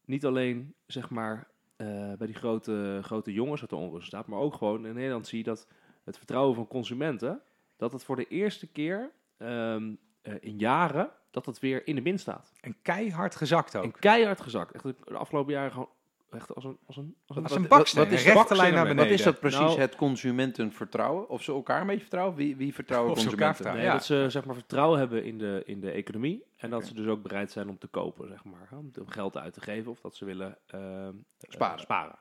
[0.06, 4.39] niet alleen zeg maar eh, bij die grote, grote jongens dat er onrust staat, maar
[4.39, 5.67] ook gewoon in Nederland zie je dat
[6.04, 7.41] het vertrouwen van consumenten,
[7.76, 12.02] dat het voor de eerste keer ehm, eh, in jaren, dat het weer in de
[12.02, 12.52] min staat.
[12.62, 13.84] En keihard gezakt ook.
[13.84, 14.73] En keihard gezakt.
[14.73, 15.89] Echt de afgelopen jaren gewoon
[16.30, 18.56] echt als een, als een, als een Als wat- een baksteen, wat is de rechte
[18.56, 19.04] lijn naar beneden.
[19.10, 21.30] Wat is dat precies, Nou- het consumentenvertrouwen?
[21.30, 22.36] Of ze elkaar een beetje vertrouwen?
[22.36, 23.63] Wie, wie vertrouwen Of ze elkaar consumenten?
[23.73, 23.93] vertrouwen.
[24.10, 24.19] Nee, Ja.
[24.19, 26.43] dat ze zeg maar, vertrouwen hebben in de, in de economie.
[26.58, 28.67] En dat ze dus ook bereid zijn om te kopen, zeg maar.
[28.71, 31.10] om geld uit te geven of dat ze willen ehm, eh,
[31.50, 31.80] Sparen.
[31.80, 32.15] sparen.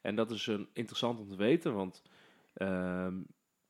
[0.00, 2.02] En dat is een, interessant om te weten, want
[2.54, 3.14] ehm,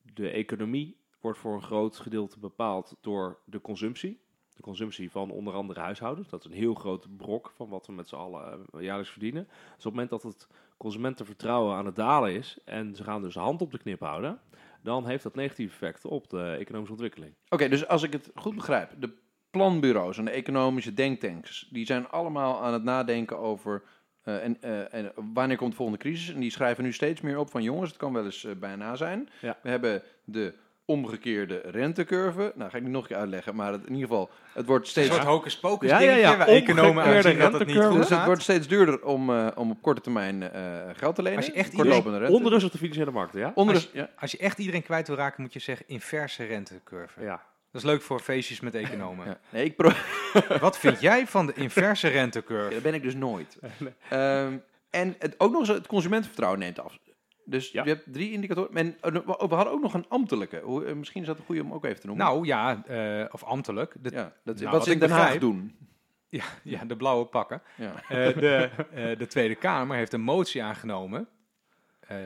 [0.02, 4.22] de economie wordt voor een groot gedeelte bepaald door de consumptie.
[4.54, 6.28] De consumptie van onder andere huishoudens.
[6.28, 9.44] Dat is een heel groot brok van wat we met z'n allen eh, jaarlijks verdienen.
[9.44, 12.58] Dus op het moment dat het consumentenvertrouwen aan het dalen is...
[12.64, 14.40] en ze gaan dus hand op de knip houden...
[14.82, 17.34] dan heeft dat negatieve effecten op de economische ontwikkeling.
[17.48, 19.12] Oké, dus als ik het goed begrijp, de
[19.50, 23.82] planbureaus en de economische denktanks, die zijn allemaal aan het nadenken over
[24.22, 26.34] eh, en, eh, en wanneer komt de volgende crisis.
[26.34, 29.28] En die schrijven nu steeds meer op van jongens, het kan wel eens bijna zijn.
[29.40, 29.58] Ja.
[29.62, 32.52] We hebben de omgekeerde rentecurve.
[32.54, 34.84] Nou, ga ik niet nog een keer uitleggen, maar het, in ieder geval, het wordt
[34.84, 35.08] Een steeds...
[35.14, 36.36] soort hocus pocus Ja, ja, dingetje, ja.
[36.36, 37.88] waar economen aanzien dat het niet rentekurve.
[37.88, 41.22] goed Dus het wordt steeds duurder om, eh, om op korte termijn eh, geld te
[41.22, 41.36] lenen.
[41.38, 43.52] Als je echt Kortlopende iedereen op de financiële markten, ja?
[43.54, 44.10] Onder Als ja.
[44.18, 47.20] Als je echt iedereen kwijt wil raken, moet je zeggen inverse rentecurve.
[47.20, 47.42] Ja.
[47.70, 49.26] Dat is leuk voor feestjes met economen.
[49.28, 49.38] Ja.
[49.50, 49.92] Nee, ik pro-
[50.60, 52.70] Wat vind jij van de inverse Ja, rentecurve?
[52.74, 53.58] dat ben ik dus nooit.
[54.08, 54.56] Ehm,
[54.90, 56.98] en het, ook nog eens het consumentenvertrouwen neemt af.
[57.44, 57.84] Dus Ja.
[57.84, 58.76] je hebt drie indicatoren.
[58.76, 60.60] En eh, we hadden ook nog een ambtelijke.
[60.60, 62.26] Eh, misschien is dat een goede om ook even te noemen.
[62.26, 63.94] Nou ja, eh, of ambtelijk.
[64.00, 65.76] De, ja, dat, nou, wat ze in ik Den Haag doen.
[66.28, 67.62] ja, ja, de blauwe pakken.
[67.76, 67.94] Ja.
[68.08, 68.70] De,
[69.18, 71.28] de Tweede Kamer heeft een motie aangenomen,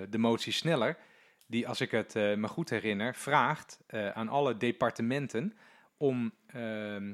[0.09, 0.97] de motie sneller,
[1.47, 3.81] die, als ik het me goed herinner, vraagt
[4.15, 5.57] aan alle departementen
[5.97, 7.13] om ehm,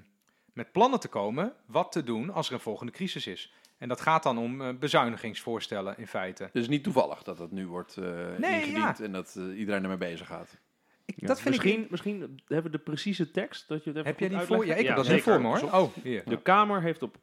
[0.53, 3.53] met plannen te komen wat te doen als er een volgende crisis is.
[3.79, 6.49] En dat gaat dan om eh, bezuinigingsvoorstellen in feite.
[6.53, 8.05] Dus niet toevallig dat dat nu wordt eh,
[8.39, 10.59] Nee, ingediend en dat eh, iedereen ermee bezig gaat.
[11.05, 11.27] Ik, Ja.
[11.27, 11.91] Dat vind misschien, ik...
[11.91, 14.67] misschien hebben we de precieze tekst, dat je het even Heb jij die voor?
[14.67, 15.33] Ja, ik heb dat niet zeker.
[15.33, 15.73] voor me hoor.
[15.73, 16.23] Oh, hier.
[16.25, 17.17] De Kamer heeft op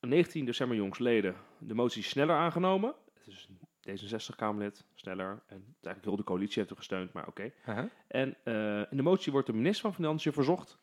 [0.00, 2.94] 19 december jongstleden de motie sneller aangenomen.
[3.14, 5.42] Het is een D66-Kamerlid, sneller.
[5.46, 7.52] En eigenlijk heel de coalitie heeft er gesteund, maar oké.
[7.68, 7.84] Uh-huh.
[8.08, 10.78] En eh, in de motie wordt de minister van Financiën verzocht,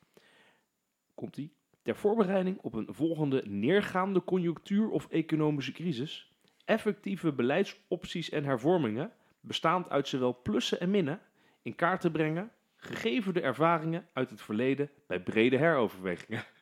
[1.13, 1.53] komt die,
[1.85, 6.31] ter voorbereiding op een volgende neergaande conjunctuur of economische crisis,
[6.65, 11.19] effectieve beleidsopties en hervormingen, bestaand uit zowel plussen en minnen,
[11.61, 16.43] in kaart te brengen, gegeven de ervaringen uit het verleden bij brede heroverwegingen.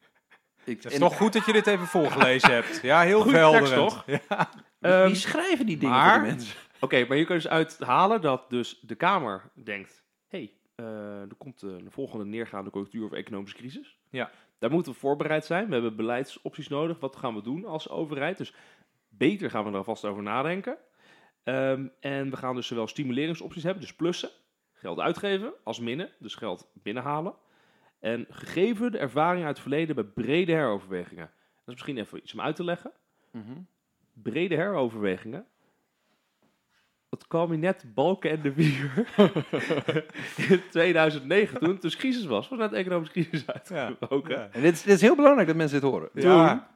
[0.66, 2.82] Ik, Het is en- toch goed dat je dit even voorgelezen hebt.
[2.82, 4.04] Ja, heel tekst, toch?
[4.06, 4.50] Ja.
[4.80, 6.58] wie Ehm, schrijven die dingen maar- voor die mensen?
[6.80, 10.04] Oké, maar je kunt dus uithalen dat dus de Kamer denkt...
[10.28, 13.98] hé, hey, eh, er komt eh, een volgende neergaande conjunctuur of economische crisis.
[14.10, 14.32] Ja.
[14.64, 15.68] Daar moeten we voorbereid zijn.
[15.68, 17.00] We hebben beleidsopties nodig.
[17.00, 18.38] Wat gaan we doen als overheid?
[18.38, 18.54] Dus
[19.10, 20.78] beter gaan we er alvast over nadenken.
[21.44, 24.30] Ehm, en we gaan dus zowel stimuleringsopties hebben, dus plussen,
[24.74, 27.36] geld uitgeven, als minnen, dus geld binnenhalen.
[28.00, 31.26] En gegeven de ervaring uit het verleden bij brede heroverwegingen.
[31.36, 32.92] Dat is misschien even iets om uit te leggen.
[33.32, 33.62] Mhm.
[34.14, 35.48] Brede heroverwegingen.
[37.14, 38.92] Het kabinet Balken en de Wier
[40.50, 44.36] in 2009, toen het dus crisis was, was net de economische crisis uitgebroken.
[44.38, 44.50] Ja.
[44.52, 46.10] En dit is, dit is heel belangrijk dat mensen dit horen.
[46.14, 46.70] Toen, Ja.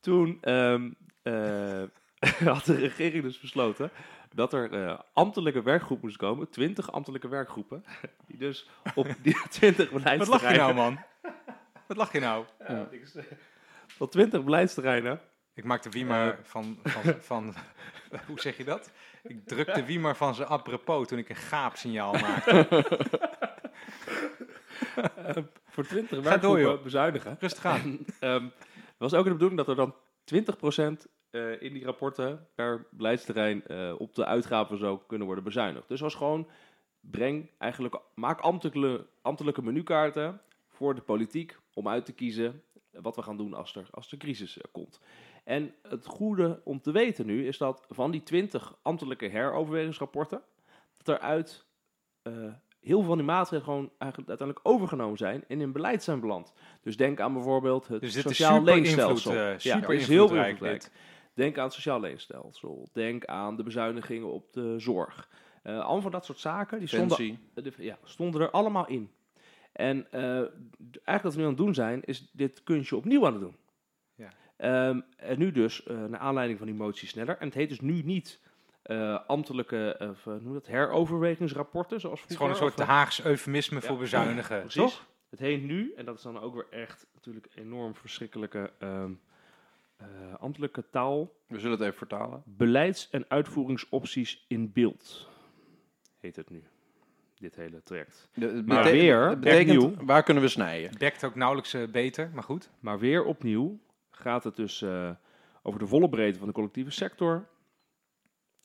[0.00, 0.90] toen ehm,
[1.22, 1.82] eh,
[2.54, 3.90] had de regering dus besloten
[4.34, 6.50] dat er eh, ambtelijke werkgroepen moest komen.
[6.50, 7.84] 20 ambtelijke werkgroepen.
[8.26, 10.74] Die dus op die 20 Wat lach je beleidsterreinen...
[10.74, 10.98] nou, man?
[11.86, 12.44] Wat lach je nou?
[12.68, 12.88] Ja,
[13.98, 15.20] Op 20 beleidsterreinen.
[15.54, 17.54] Ik maakte Wiemer van, van, van,
[18.26, 18.92] hoe zeg je dat?
[19.26, 22.66] Ik drukte Wiemer van zijn apropos toen ik een gaapsignaal maakte.
[25.66, 27.36] voor 20 door, werkgroepen bezuinigen.
[27.40, 27.98] Rustig aan.
[28.20, 28.52] Het
[28.98, 29.94] was ook de bedoeling dat er dan
[31.04, 35.88] 20% eh, in die rapporten per beleidsterrein eh, op de uitgaven zou kunnen worden bezuinigd.
[35.88, 36.48] Dus was gewoon,
[37.00, 43.22] breng eigenlijk, maak ambtelijke, ambtelijke menukaarten voor de politiek om uit te kiezen wat we
[43.22, 45.00] gaan doen als er, als de crisis eh, komt.
[45.44, 50.42] En het goede om te weten nu is dat van die 20 ambtelijke heroverwegingsrapporten,
[50.96, 51.64] dat er uit
[52.22, 52.32] eh,
[52.80, 56.52] heel veel van die maatregelen gewoon eigenlijk uiteindelijk overgenomen zijn en in beleid zijn beland.
[56.82, 59.32] Dus denk aan bijvoorbeeld het Dus sociaal leenstelsel.
[59.32, 60.28] invloed, ja, super is heel
[60.72, 60.92] dit.
[61.34, 62.88] Denk aan het sociaal leenstelsel.
[62.92, 65.28] Denk aan de bezuinigingen op de zorg.
[65.62, 67.16] Eh allemaal van dat soort zaken die stonden,
[67.54, 69.10] de- ja, stonden er allemaal in.
[69.72, 73.42] En eigenlijk wat we nu aan het doen zijn, is dit kunstje opnieuw aan het
[73.42, 73.56] doen.
[74.56, 77.36] Ehm, en nu dus, eh naar aanleiding van die motie sneller.
[77.38, 78.40] En het heet dus nu niet
[78.82, 83.24] eh, ambtelijke of, eh, hoe dat, heroverwegingsrapporten, zoals Het is gewoon een soort of, Haags
[83.24, 83.86] eufemisme Ja.
[83.86, 84.74] voor bezuinigen, Precies.
[84.82, 85.06] toch?
[85.30, 89.12] Het heet nu, en dat is dan ook weer echt natuurlijk enorm verschrikkelijke ehm,
[89.96, 90.06] eh,
[90.38, 92.42] ambtelijke taal, We zullen het even vertalen.
[92.44, 95.28] beleids- en uitvoeringsopties in beeld.
[96.20, 96.62] Heet het nu,
[97.34, 98.28] dit hele traject.
[98.34, 100.06] Maar bete- weer, het betekent, opnieuw.
[100.06, 100.92] waar kunnen we snijden?
[100.98, 102.70] Dekt ook nauwelijks beter, maar goed.
[102.80, 103.78] Maar weer opnieuw
[104.16, 105.10] gaat het dus eh,
[105.62, 107.48] over de volle breedte van de collectieve sector.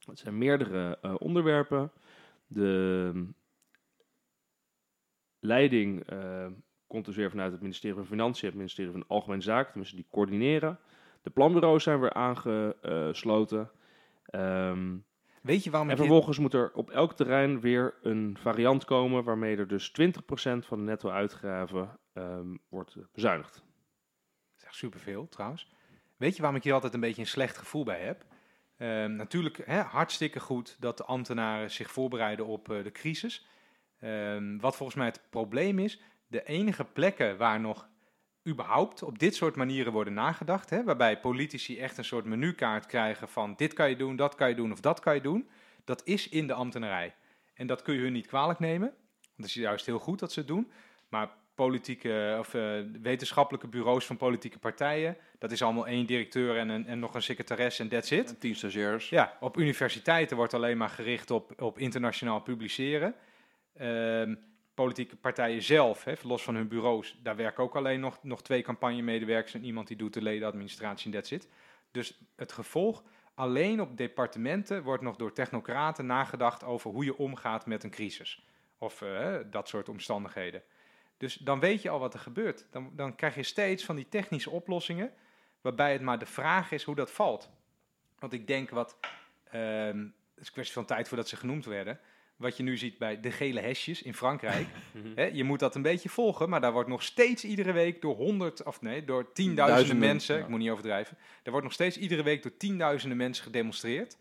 [0.05, 1.91] Het zijn meerdere eh, onderwerpen.
[2.47, 3.33] De mm,
[5.39, 6.47] leiding eh,
[6.87, 10.07] komt dus weer vanuit het ministerie van Financiën, het ministerie van Algemene Zaken, tenminste die
[10.11, 10.79] coördineren.
[11.21, 13.71] De planbureaus zijn weer aangesloten.
[14.23, 14.97] Ehm,
[15.41, 19.57] Weet je waarom en vervolgens moet er op elk terrein weer een variant komen waarmee
[19.57, 23.68] er dus 20% van de netto-uitgaven ehm, wordt bezuinigd.
[24.69, 25.67] Dat superveel, trouwens.
[26.17, 28.25] Weet je waarom ik hier altijd een beetje een slecht gevoel bij heb?
[28.77, 33.47] Ehm, natuurlijk hè, hartstikke goed dat de ambtenaren zich voorbereiden op eh, de crisis.
[33.99, 37.87] Ehm, wat volgens mij het probleem is, de enige plekken waar nog
[38.47, 43.29] überhaupt op dit soort manieren worden nagedacht, hè, waarbij politici echt een soort menukaart krijgen
[43.29, 45.49] van dit kan je doen, dat kan je doen of dat kan je doen,
[45.83, 47.15] dat is in de ambtenarij.
[47.53, 48.93] En dat kun je hun niet kwalijk nemen,
[49.35, 50.71] het is juist heel goed dat ze het doen.
[51.09, 51.29] Maar
[51.65, 52.61] politieke of eh,
[53.01, 57.21] wetenschappelijke bureaus van politieke partijen, dat is allemaal één directeur en, een, en nog een
[57.21, 58.39] secretaris en that's it.
[58.39, 59.09] Tien stagiairs.
[59.09, 63.15] Ja, op universiteiten wordt alleen maar gericht op, op internationaal publiceren.
[63.73, 64.35] Ehm,
[64.73, 68.61] politieke partijen zelf, hè, los van hun bureaus, daar werken ook alleen nog, nog twee
[68.61, 71.47] campagnemedewerkers en iemand die doet de ledenadministratie en that's it.
[71.91, 77.65] Dus het gevolg, alleen op departementen wordt nog door technocraten nagedacht over hoe je omgaat
[77.65, 78.43] met een crisis.
[78.77, 80.63] Of eh, dat soort omstandigheden.
[81.19, 82.65] Dus dan weet je al wat er gebeurt.
[82.71, 85.11] Dan, dan krijg je steeds van die technische oplossingen,
[85.61, 87.49] waarbij het maar de vraag is hoe dat valt.
[88.19, 88.97] Want ik denk wat,
[89.51, 91.99] ehm, het is een kwestie van tijd voordat ze genoemd werden,
[92.35, 94.67] wat je nu ziet bij de gele hesjes in Frankrijk.
[95.15, 98.15] Hè, je moet dat een beetje volgen, maar daar wordt nog steeds iedere week door
[98.15, 100.41] honderd, of nee, door tienduizenden Duizenden, mensen, ja.
[100.41, 104.17] ik moet niet overdrijven, er wordt nog steeds iedere week door tienduizenden mensen gedemonstreerd.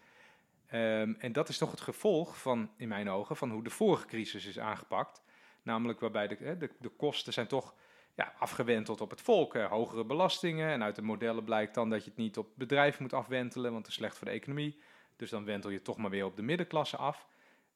[0.67, 4.07] Ehm, en dat is toch het gevolg van, in mijn ogen, van hoe de vorige
[4.07, 5.23] crisis is aangepakt.
[5.69, 7.75] Namelijk waarbij de, de, de kosten zijn toch
[8.15, 9.57] ja, afgewenteld op het volk.
[9.57, 10.69] hogere belastingen.
[10.69, 13.83] En uit de modellen blijkt dan dat je het niet op bedrijf moet afwentelen, want
[13.83, 14.79] dat is slecht voor de economie.
[15.17, 17.27] Dus dan wentel je toch maar weer op de middenklasse af.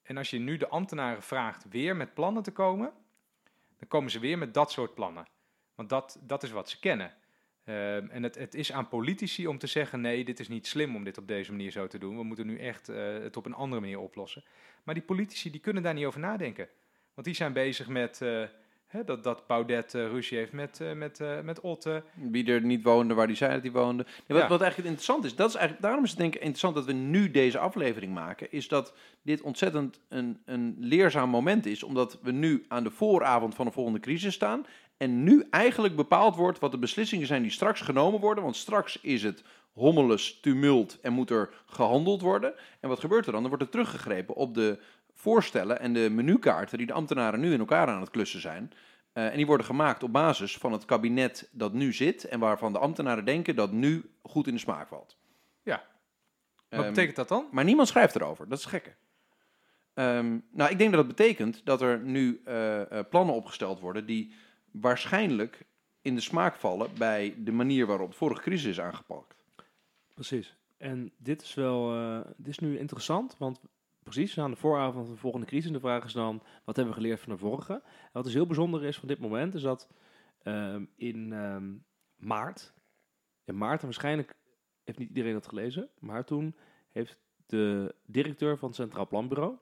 [0.03, 2.93] En als je nu de ambtenaren vraagt weer met plannen te komen,
[3.79, 5.27] dan komen ze weer met dat soort plannen.
[5.75, 7.15] Want dat, dat is wat ze kennen.
[7.65, 10.97] Ehm, en het, het is aan politici om te zeggen: nee, dit is niet slim
[10.97, 12.17] om dit op deze manier zo te doen.
[12.17, 14.45] We moeten nu echt eh, het op een andere manier oplossen.
[14.83, 16.69] Maar die politici die kunnen daar niet over nadenken.
[17.15, 18.43] Want die zijn bezig met eh,
[18.87, 22.03] hè, dat, dat Baudet eh, ruzie heeft met, eh, met, met Otte.
[22.15, 24.03] Wie er niet woonde waar die zei dat die woonde.
[24.03, 24.49] Nee, wat, Ja.
[24.49, 26.93] wat eigenlijk interessant is, dat is eigenlijk, daarom is het denk ik interessant dat we
[26.93, 32.31] nu deze aflevering maken, is dat dit ontzettend een, een leerzaam moment is, omdat we
[32.33, 36.71] nu aan de vooravond van de volgende crisis staan En nu eigenlijk bepaald wordt wat
[36.71, 38.45] de beslissingen zijn die straks genomen worden.
[38.45, 42.55] Want straks is het hommeles, tumult en moet er gehandeld worden.
[42.81, 43.41] En wat gebeurt er dan?
[43.41, 44.79] Dan wordt er teruggegrepen op de
[45.23, 48.73] voorstellen en de menukaarten die de ambtenaren nu in elkaar aan het klussen zijn.
[49.15, 52.73] Uh, en die worden gemaakt op basis van het kabinet dat nu zit en waarvan
[52.73, 55.17] de ambtenaren denken dat nu goed in de smaak valt.
[55.63, 55.83] Ja.
[56.69, 57.49] Wat Ehm, betekent dat dan?
[57.51, 58.49] Maar niemand schrijft erover.
[58.49, 58.95] Dat is gekke.
[59.95, 64.07] Ehm, nou, ik denk dat dat betekent dat er nu eh, eh, plannen opgesteld worden
[64.07, 64.33] die
[64.71, 65.65] waarschijnlijk
[66.01, 69.35] in de smaak vallen bij de manier waarop de vorige crisis is aangepakt.
[70.15, 70.57] Precies.
[70.77, 73.61] En dit is wel, eh, dit is nu interessant, want
[74.03, 75.73] precies aan de vooravond van de volgende crisis.
[75.73, 77.73] De vraag is dan, wat hebben we geleerd van de vorige?
[77.73, 79.89] En wat dus heel bijzonder is van dit moment, is dat
[80.43, 81.75] ehm, in ehm,
[82.17, 82.75] maart,
[83.45, 84.37] in maart, en waarschijnlijk
[84.85, 86.57] heeft niet iedereen dat gelezen, maar toen
[86.91, 89.57] heeft de directeur van het Centraal Planbureau,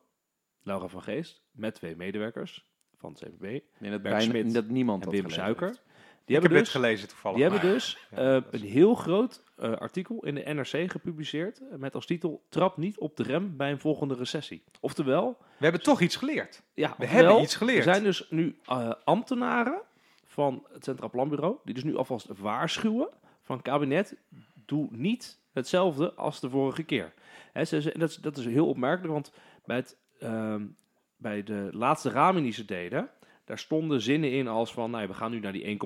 [0.63, 5.05] Laura van Geest, met twee medewerkers van het CPB, Ik denk dat, bijna, dat niemand
[5.05, 5.83] en dat Wim Suiker, heeft.
[6.25, 6.69] Die ik hebben dus...
[6.69, 7.39] gelezen toevallig.
[7.39, 11.61] Die hebben dus Ja, eh, is- een heel groot eh, artikel in de NRC gepubliceerd
[11.77, 14.63] met als titel Trap niet op de rem bij een volgende recessie.
[14.81, 16.63] Oftewel, We hebben toch iets geleerd.
[16.75, 17.87] ja, We hebben iets geleerd.
[17.87, 19.81] Er zijn dus nu eh, ambtenaren
[20.25, 23.09] van het Centraal Planbureau die dus nu alvast waarschuwen
[23.43, 24.17] van kabinet,
[24.67, 27.13] doe niet hetzelfde als de vorige keer.
[27.65, 29.33] Ze, dat, is, dat is heel opmerkelijk, want
[29.65, 30.67] bij, het, ehm,
[31.17, 33.11] bij de laatste raming die ze deden,
[33.51, 35.79] daar stonden zinnen in als van, nou, ja, we gaan nu naar die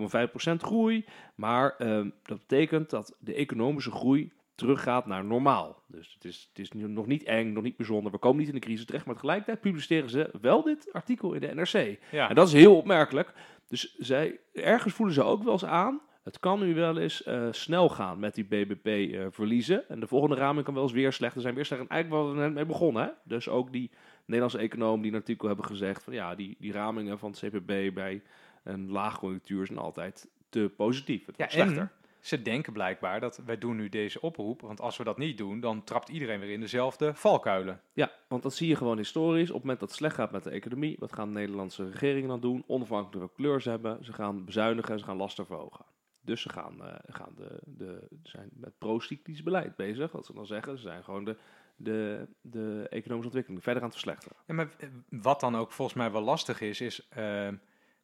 [0.50, 5.82] 1,5% groei, maar ehm, dat betekent dat de economische groei teruggaat naar normaal.
[5.86, 8.54] Dus het is, het is nog niet eng, nog niet bijzonder, we komen niet in
[8.54, 11.98] de crisis terecht, maar tegelijkertijd publiceren ze wel dit artikel in de NRC.
[12.10, 12.28] Ja.
[12.28, 13.32] En dat is heel opmerkelijk.
[13.68, 16.00] Dus zij, ergens voelen ze ook wel eens aan.
[16.22, 19.88] Het kan nu wel eens eh, snel gaan met die BBP-verliezen.
[19.88, 21.54] en de volgende raming kan wel eens weer slechter zijn.
[21.54, 21.88] Weer slechter.
[21.88, 23.02] En eigenlijk waar we net mee begonnen.
[23.02, 23.10] Hè?
[23.24, 23.90] Dus ook die
[24.24, 26.02] Nederlandse economen die in een artikel hebben gezegd...
[26.02, 28.22] van ja, die, die ramingen van het CPB bij
[28.62, 31.26] een laagconjunctuur zijn altijd te positief.
[31.26, 31.78] Het Ja, wordt slechter.
[31.82, 34.60] en ze denken blijkbaar dat wij doen nu deze oproep.
[34.60, 37.80] Want als we dat niet doen, dan trapt iedereen weer in dezelfde valkuilen.
[37.92, 39.48] Ja, want dat zie je gewoon historisch.
[39.48, 42.28] Op het moment dat het slecht gaat met de economie, wat gaan de Nederlandse regeringen
[42.28, 42.64] dan doen?
[42.66, 44.04] Onafhankelijk welke kleur ze hebben.
[44.04, 45.84] Ze gaan bezuinigen, ze gaan lasten verhogen.
[46.20, 50.12] Dus ze gaan, eh, gaan de, de, zijn met pro-cyclisch beleid bezig.
[50.12, 51.36] Wat ze dan zeggen, ze zijn gewoon de,
[51.76, 54.36] de, de economische ontwikkeling verder aan het verslechteren.
[54.46, 54.68] Ja, maar
[55.08, 57.08] wat dan ook volgens mij wel lastig is, is...
[57.08, 57.16] eh,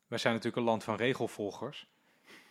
[0.07, 1.87] wij zijn natuurlijk een land van regelvolgers.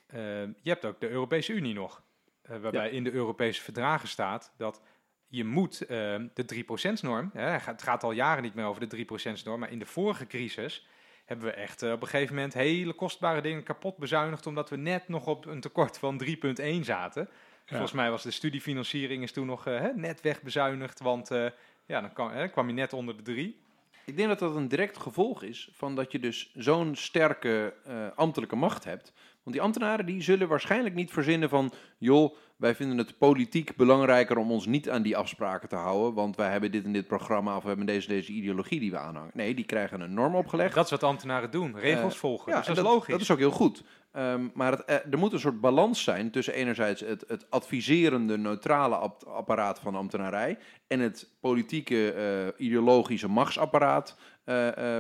[0.08, 2.04] Eh, je hebt ook de Europese Unie nog.
[2.42, 4.82] eh, waarbij in de Europese verdragen staat dat
[5.28, 5.88] je moet eh,
[6.34, 7.30] de 3%-norm...
[7.34, 10.88] het gaat al jaren niet meer over de 3%-norm, maar in de vorige crisis...
[11.26, 14.46] hebben we echt eh, op een gegeven moment hele kostbare dingen kapot bezuinigd...
[14.48, 17.30] omdat we net nog op een tekort van 3,1 zaten.
[17.70, 21.46] Volgens mij was de studiefinanciering is toen nog eh, hè, net wegbezuinigd, want eh,
[21.86, 23.60] ja, dan kwam, hè, kwam je net onder de 3.
[24.06, 28.08] Ik denk dat dat een direct gevolg is van dat je dus zo'n sterke eh,
[28.16, 29.14] ambtelijke macht hebt.
[29.44, 31.72] Want die ambtenaren die zullen waarschijnlijk niet verzinnen van...
[31.98, 36.14] joh, wij vinden het politiek belangrijker om ons niet aan die afspraken te houden...
[36.14, 38.98] want wij hebben dit en dit programma of we hebben deze, deze ideologie die we
[38.98, 39.32] aanhangen.
[39.34, 40.74] Nee, die krijgen een norm opgelegd.
[40.76, 42.52] Dat is wat ambtenaren doen, regels Eh, volgen.
[42.52, 43.12] Ja, dus dat is logisch.
[43.12, 43.84] Dat is ook heel goed.
[44.12, 48.38] Ehm, maar het, eh, er moet een soort balans zijn tussen enerzijds het, het adviserende,
[48.38, 54.18] neutrale ap- apparaat van de ambtenarij en het politieke, eh, ideologische machtsapparaat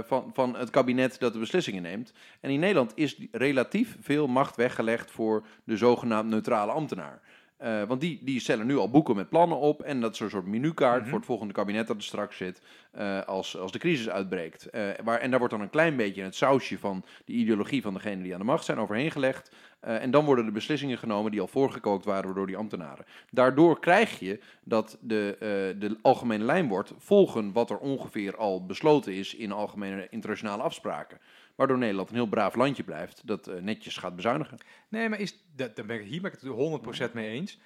[0.06, 2.14] van, van het kabinet dat de beslissingen neemt.
[2.42, 7.22] En in Nederland is relatief veel macht weggelegd voor de zogenaamd neutrale ambtenaar.
[7.60, 9.82] Eh, want die, die stellen nu al boeken met plannen op.
[9.82, 11.10] En dat is een soort menukaart Mhm.
[11.10, 12.62] voor het volgende kabinet dat er straks zit.
[12.92, 14.66] eh, als, als de crisis uitbreekt.
[14.70, 17.94] Eh, waar, en daar wordt dan een klein beetje het sausje van de ideologie van
[17.94, 19.52] degene die aan de macht zijn overheen gelegd.
[19.80, 23.06] En dan worden de beslissingen genomen die al voorgekookt waren door die ambtenaren.
[23.32, 25.36] Daardoor krijg je dat de,
[25.80, 31.18] de algemene lijn wordt volgen wat er ongeveer al besloten is in algemene internationale afspraken.
[31.60, 34.58] Waardoor Nederland een heel braaf landje blijft dat eh, netjes gaat bezuinigen.
[34.90, 37.60] Nee, maar is, dat, ben ik, hier ben ik het 100% mee eens.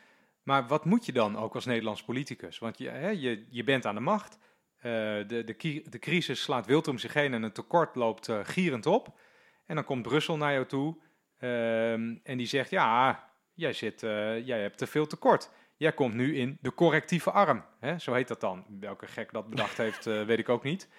[0.43, 2.59] Maar wat moet je dan ook als Nederlands politicus?
[2.59, 4.37] Want je, hè, je, je bent aan de macht.
[4.77, 4.91] Eh,
[5.27, 8.85] de, de, de crisis slaat wild om zich heen en het tekort loopt eh, gierend
[8.85, 9.19] op.
[9.65, 10.97] En dan komt Brussel naar jou toe
[11.37, 13.23] ehm, en die zegt: Ja,
[13.53, 14.01] jij, zit,
[14.45, 15.49] jij hebt te veel tekort.
[15.77, 17.65] Jij komt nu in de correctieve arm.
[17.79, 17.99] Hè?
[17.99, 18.65] Zo heet dat dan.
[18.79, 20.89] Welke gek dat bedacht heeft, weet ik ook niet.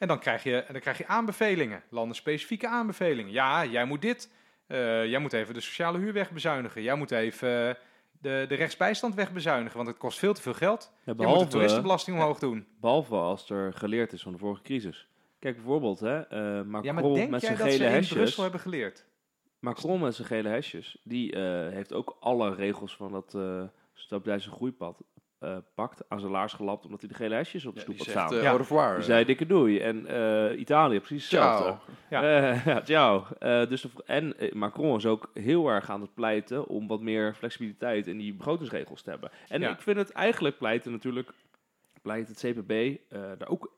[0.00, 3.32] En dan krijg je, dan krijg je aanbevelingen, landenspecifieke aanbevelingen.
[3.32, 4.32] Ja, jij moet dit.
[4.66, 6.82] Eh, jij moet even de sociale huur wegbezuinigen.
[6.82, 7.74] Jij moet even eh,
[8.20, 10.92] de, de rechtsbijstand wegbezuinigen, want het kost veel te veel geld.
[11.04, 12.66] Ja, Je moet de toeristenbelasting omhoog doen.
[12.80, 15.08] behalve als er geleerd is van de vorige crisis.
[15.38, 17.94] Kijk bijvoorbeeld, hè, eh, Macron Ja, maar denk met jij zijn dat ze gele in
[17.94, 18.16] hesjes.
[18.16, 19.06] Brussel hebben geleerd?
[19.58, 21.38] Macron met zijn gele hesjes, die
[21.70, 23.38] heeft ook alle regels van dat
[23.94, 25.02] stabiliteits- en groeipad
[25.40, 28.08] opgepakt, aan zijn laars gelapt, omdat hij de gele hesjes op de Ja, stoep had
[28.08, 28.32] staan.
[28.34, 28.48] eh, Ja.
[28.48, 28.94] au revoir.
[28.94, 29.78] Die zei dikke doei.
[29.80, 31.64] En eh, Italië, precies hetzelfde.
[32.08, 32.22] Ciao.
[32.22, 32.50] Ja.
[32.52, 33.24] Eh, ja, ciao.
[33.38, 37.34] Eh, dus en eh, Macron is ook heel erg aan het pleiten om wat meer
[37.34, 39.30] flexibiliteit in die begrotingsregels te hebben.
[39.48, 39.70] En Ja.
[39.70, 41.30] ik vind het eigenlijk pleiten natuurlijk,
[42.02, 43.72] pleit het CPB eh, daar ook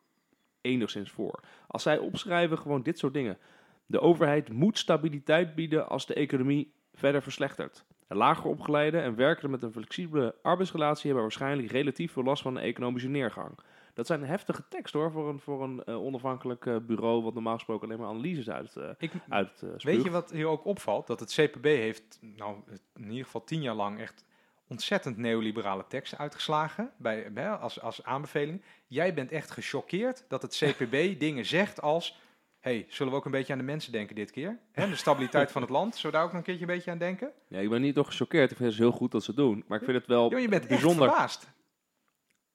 [0.61, 1.41] enigszins voor.
[1.67, 3.39] Als zij opschrijven gewoon dit soort dingen.
[3.87, 7.85] De overheid moet stabiliteit bieden als de economie verder verslechtert.
[8.15, 12.63] Lager opgeleiden en werkenden met een flexibele arbeidsrelatie hebben waarschijnlijk relatief veel last van een
[12.63, 13.59] economische neergang.
[13.95, 17.55] Dat zijn heftige teksten hoor, voor een, voor een eh, onafhankelijk eh, bureau wat normaal
[17.55, 21.07] gesproken alleen maar analyses uit, eh Ik, uit weet je wat hier ook opvalt?
[21.07, 22.57] Dat het CPB heeft nou,
[22.95, 24.25] in ieder geval tien jaar lang echt
[24.67, 28.63] ontzettend neoliberale teksten uitgeslagen bij, bij, als, als aanbeveling.
[28.87, 32.21] Jij bent echt gechoqueerd dat het CPB dingen zegt als...
[32.63, 34.59] hey, zullen we ook een beetje aan de mensen denken dit keer?
[34.73, 36.99] Hè, de stabiliteit van het land, zullen we daar ook een keertje een beetje aan
[36.99, 37.31] denken?
[37.49, 39.41] Ja, ik ben niet toch gechoqueerd, ik vind het dus heel goed dat ze het
[39.41, 39.65] doen.
[39.67, 41.05] Maar ik vind het wel Jo, je bent bijzonder.
[41.07, 41.51] echt verbaasd.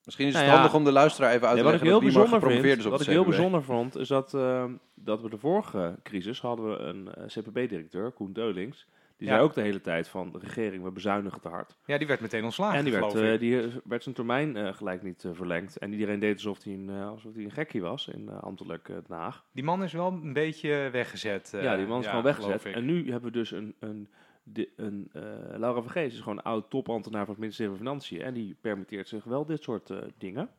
[0.03, 0.59] Misschien is Nou het ja.
[0.61, 2.85] handig om de luisteraar even uit te wat ik leggen heel bijzonder gepromoveerd vind, is
[2.85, 6.69] op wat ik heel bijzonder vond, is dat, ehm, dat we de vorige crisis hadden
[6.69, 8.87] we een eh, CPB-directeur, Koen Deulings.
[9.17, 9.33] Die Ja.
[9.33, 11.77] zei ook de hele tijd van de regering, we bezuinigen te hard.
[11.85, 14.73] Ja, die werd meteen ontslagen, en die werd, eh, die eh, werd zijn termijn eh,
[14.73, 15.77] gelijk niet verlengd.
[15.77, 18.89] En iedereen deed alsof hij een, eh, alsof hij een gekkie was in eh, ambtelijk
[18.89, 19.45] eh, Den Haag.
[19.51, 21.49] Die man is wel een beetje weggezet.
[21.61, 22.65] ja, die man is gewoon weggezet.
[22.65, 23.75] En nu hebben we dus een...
[23.79, 24.07] een
[24.49, 25.21] de, een, eh,
[25.57, 28.21] Laura Vergees is gewoon een oud topambtenaar van het ministerie van Financiën.
[28.21, 30.49] En die permitteert zich wel dit soort eh, dingen.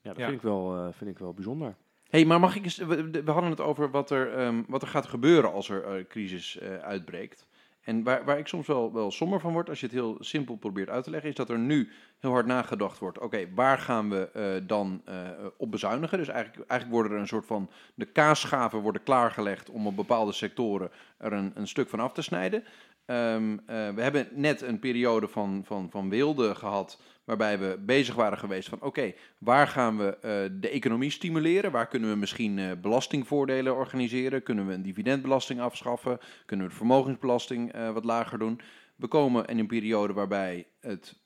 [0.00, 0.24] Ja, dat Ja.
[0.24, 1.74] Vind, ik wel, eh, vind ik wel bijzonder.
[2.08, 2.76] hey, maar mag ik eens...
[2.76, 6.04] We, we hadden het over wat er, ehm, wat er gaat gebeuren als er eh,
[6.04, 7.46] crisis eh, uitbreekt.
[7.82, 10.56] En waar, waar ik soms wel, wel somber van word, als je het heel simpel
[10.56, 13.18] probeert uit te leggen, is dat er nu heel hard nagedacht wordt.
[13.18, 15.14] Oké, waar gaan we eh, dan eh,
[15.56, 16.18] op bezuinigen?
[16.18, 17.70] Dus eigenlijk, eigenlijk worden er een soort van...
[17.94, 22.22] De kaasschaven worden klaargelegd om op bepaalde sectoren er een, een stuk van af te
[22.22, 22.64] snijden.
[23.06, 28.14] Ehm, eh, we hebben net een periode van, van, van weelde gehad, waarbij we bezig
[28.14, 28.80] waren geweest van...
[28.80, 31.70] Oké, waar gaan we eh, de economie stimuleren?
[31.70, 34.42] Waar kunnen we misschien eh, belastingvoordelen organiseren?
[34.42, 36.18] Kunnen we een dividendbelasting afschaffen?
[36.46, 38.60] Kunnen we de vermogensbelasting eh, wat lager doen?
[38.96, 41.20] We komen in een periode waarbij het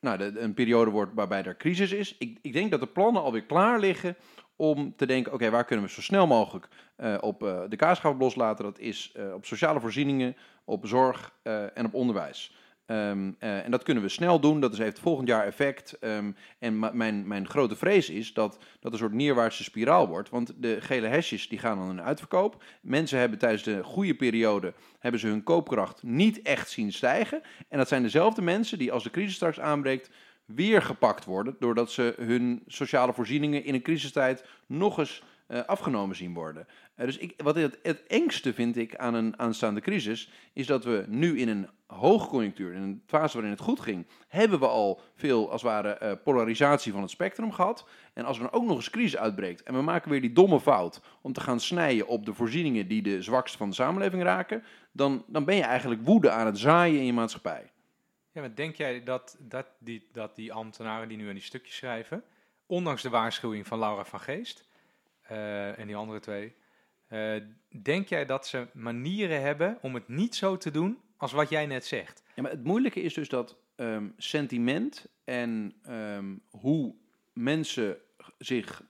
[0.00, 2.16] nou, een periode wordt waarbij er crisis is.
[2.18, 4.16] Ik, ik denk dat de plannen alweer klaar liggen
[4.56, 6.68] om te denken, oké, waar kunnen we zo snel mogelijk
[7.20, 8.64] op de kaasschaaf loslaten?
[8.64, 11.34] Dat is op sociale voorzieningen, op zorg
[11.74, 12.52] en op onderwijs.
[12.86, 15.98] Ehm, eh, en dat kunnen we snel doen, dat is, heeft volgend jaar effect.
[15.98, 20.30] Ehm, en mijn, mijn grote vrees is dat dat een soort neerwaartse spiraal wordt.
[20.30, 22.62] Want de gele hesjes die gaan dan in uitverkoop.
[22.80, 27.42] Mensen hebben tijdens de goede periode hebben ze hun koopkracht niet echt zien stijgen.
[27.68, 30.10] En dat zijn dezelfde mensen die als de crisis straks aanbreekt
[30.44, 31.56] weer gepakt worden.
[31.58, 36.66] Doordat ze hun sociale voorzieningen in een crisistijd nog eens eh, afgenomen zien worden.
[36.94, 40.84] Eh, dus ik, wat het, het engste vind ik aan een aanstaande crisis, is dat
[40.84, 45.00] we nu in een hoogconjunctuur, in een fase waarin het goed ging, hebben we al
[45.14, 47.88] veel, als het ware, eh, polarisatie van het spectrum gehad.
[48.12, 50.60] En als er dan ook nog eens crisis uitbreekt en we maken weer die domme
[50.60, 54.64] fout om te gaan snijden op de voorzieningen die de zwakste van de samenleving raken,
[54.92, 57.72] dan, dan ben je eigenlijk woede aan het zaaien in je maatschappij.
[58.32, 61.76] Ja, maar denk jij dat, dat, die, dat die ambtenaren die nu aan die stukjes
[61.76, 62.24] schrijven,
[62.66, 64.72] ondanks de waarschuwing van Laura van Geest
[65.24, 66.54] eh, en die andere twee,
[67.06, 67.34] eh,
[67.82, 71.66] denk jij dat ze manieren hebben om het niet zo te doen als wat jij
[71.66, 72.22] net zegt?
[72.34, 76.94] Ja, maar het moeilijke is dus dat ehm, sentiment en ehm, hoe
[77.32, 77.96] mensen
[78.38, 78.82] zich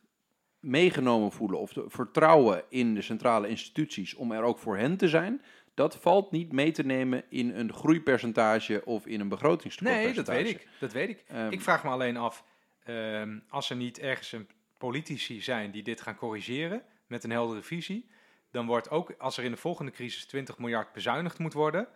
[0.61, 5.09] meegenomen voelen of de vertrouwen in de centrale instituties om er ook voor hen te
[5.09, 5.43] zijn,
[5.75, 10.43] dat valt niet mee te nemen in een groeipercentage of in een Nee, begrotingstekortpercentage.
[10.43, 10.69] dat weet ik.
[10.81, 11.25] Dat weet ik.
[11.27, 12.45] Ehm, ik vraag me alleen af,
[13.49, 14.49] als er niet ergens een
[14.85, 18.11] politici zijn die dit gaan corrigeren met een heldere visie,
[18.51, 21.89] dan wordt ook, als er in de volgende crisis 20 miljard bezuinigd moet worden,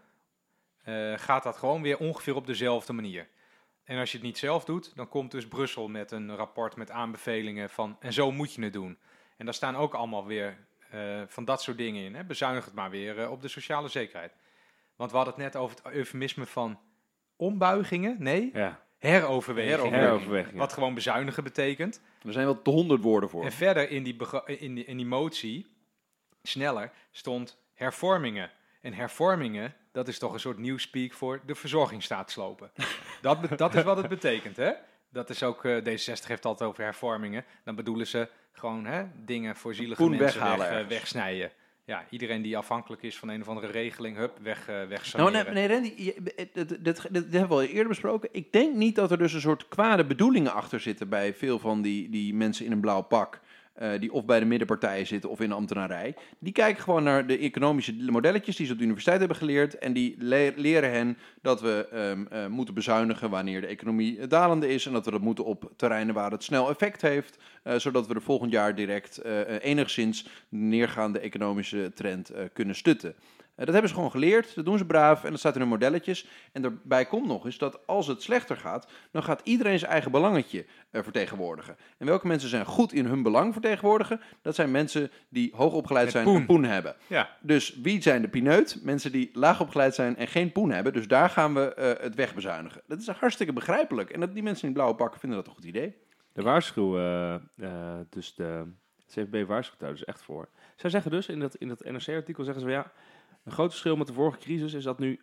[0.82, 3.28] eh, gaat dat gewoon weer ongeveer op dezelfde manier.
[3.84, 6.90] En als je het niet zelf doet, dan komt dus Brussel met een rapport met
[6.90, 8.98] aanbevelingen van, en zo moet je het doen.
[9.36, 12.14] En daar staan ook allemaal weer eh, van dat soort dingen in.
[12.14, 12.24] Hè?
[12.24, 14.32] Bezuinig het maar weer eh, op de sociale zekerheid.
[14.96, 16.80] Want we hadden het net over het eufemisme van
[17.36, 18.16] ombuigingen.
[18.18, 20.56] Nee, Ja, heroverwegingen.
[20.56, 22.00] Wat gewoon bezuinigen betekent.
[22.26, 23.44] Er zijn wel honderd woorden voor.
[23.44, 25.66] En verder in die, in, die, in die motie,
[26.42, 28.50] sneller, stond hervormingen.
[28.80, 32.70] En hervormingen, dat is toch een soort nieuwspeak voor de verzorgingsstaat slopen.
[33.22, 34.72] dat, dat is wat het betekent, hè?
[35.10, 37.44] Dat is ook, eh, D66 heeft altijd over hervormingen.
[37.64, 41.52] Dan bedoelen ze gewoon hè, dingen voor zielige mensen weghalen weg, eh, wegsnijden.
[41.88, 45.30] Ja, iedereen die afhankelijk is van een of andere regeling, hup, weg, eh weg Nou,
[45.30, 48.28] nee, nee, Randy, dit, dit, dit, dit hebben we al eerder besproken.
[48.32, 51.82] Ik denk niet dat er dus een soort kwade bedoelingen achter zitten bij veel van
[51.82, 53.40] die, die mensen in een blauw pak.
[53.78, 57.26] Eh, die of bij de middenpartijen zitten of in de ambtenarij, die kijken gewoon naar
[57.26, 59.78] de economische modelletjes die ze op de universiteit hebben geleerd.
[59.78, 64.28] En die le- leren hen dat we ehm, eh, moeten bezuinigen wanneer de economie eh,
[64.28, 64.86] dalende is.
[64.86, 67.38] En dat we dat moeten op terreinen waar het snel effect heeft.
[67.76, 69.22] zodat we er volgend jaar direct
[69.60, 73.14] enigszins de neergaande economische trend kunnen stutten.
[73.58, 75.68] Eh, dat hebben ze gewoon geleerd, dat doen ze braaf en dat staat in hun
[75.68, 76.26] modelletjes.
[76.52, 80.10] En daarbij komt nog eens dat als het slechter gaat, dan gaat iedereen zijn eigen
[80.10, 81.76] belangetje eh, vertegenwoordigen.
[81.98, 84.20] En welke mensen zijn goed in hun belang vertegenwoordigen?
[84.42, 86.36] Dat zijn mensen die hoog opgeleid Met zijn poen.
[86.36, 86.96] en poen hebben.
[87.06, 88.80] Ja, Dus wie zijn de pineut?
[88.82, 90.92] Mensen die laag opgeleid zijn en geen poen hebben.
[90.92, 92.82] Dus daar gaan we eh, het wegbezuinigen.
[92.86, 94.10] Dat is hartstikke begrijpelijk.
[94.10, 95.96] En dat die mensen in blauwe pakken vinden dat een goed idee.
[96.32, 97.34] De waarschuw, eh,
[98.10, 98.64] dus de
[99.08, 100.48] CFB waarschuwt daar dus echt voor.
[100.76, 102.92] Zij zeggen dus, in dat, in dat NRC-artikel zeggen ze van ja,
[103.44, 105.20] een groot verschil met de vorige crisis is dat nu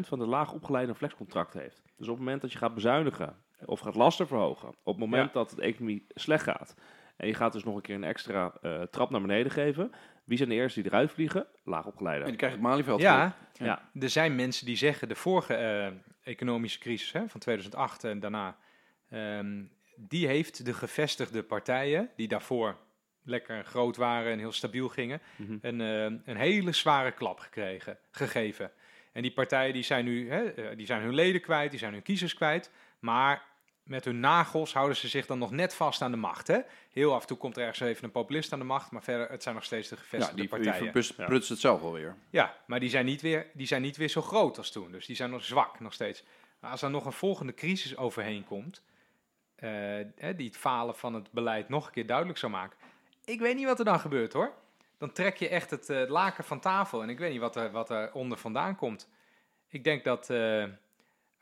[0.00, 1.82] van de laag opgeleide een flexcontract heeft.
[1.96, 5.32] Dus op het moment dat je gaat bezuinigen of gaat lasten verhogen, op het moment
[5.32, 6.74] dat de economie slecht gaat,
[7.16, 9.92] en je gaat dus nog een keer een extra eh, trap naar beneden geven,
[10.24, 11.46] wie zijn de eerste die eruit vliegen?
[11.64, 12.24] Laag En opgeleide.
[12.24, 13.00] die krijgt het Malieveld.
[13.00, 13.90] ja, Ja.
[14.00, 15.86] er zijn mensen die zeggen de vorige eh,
[16.22, 18.56] economische crisis hè, van 2008 en daarna,
[19.10, 19.64] ehm,
[19.96, 22.76] die heeft de gevestigde partijen, die daarvoor
[23.26, 25.58] lekker groot waren en heel stabiel gingen, Mhm.
[25.60, 28.70] een, eh, een hele zware klap gekregen, gegeven.
[29.12, 31.92] En die partijen die zijn nu hè, eh, die zijn hun leden kwijt, die zijn
[31.92, 33.42] hun kiezers kwijt, maar
[33.82, 36.46] met hun nagels houden ze zich dan nog net vast aan de macht.
[36.46, 36.58] Hè?
[36.92, 39.28] Heel af en toe komt er ergens even een populist aan de macht, maar verder,
[39.30, 40.82] het zijn nog steeds de Ja, gevestigde die, die partijen.
[40.82, 41.24] verprutst Ja.
[41.26, 42.16] prutst het zelf alweer.
[42.30, 44.92] Ja, maar die zijn, niet weer, die zijn niet weer zo groot als toen.
[44.92, 46.24] Dus die zijn nog zwak nog steeds.
[46.60, 48.82] Maar als er nog een volgende crisis overheen komt,
[49.56, 49.70] eh,
[50.36, 52.78] die het falen van het beleid nog een keer duidelijk zou maken.
[53.26, 54.52] Ik weet niet wat er dan gebeurt hoor.
[54.98, 57.70] Dan trek je echt het eh, laken van tafel en ik weet niet wat er,
[57.70, 59.08] wat er onder vandaan komt.
[59.68, 60.64] Ik denk dat eh,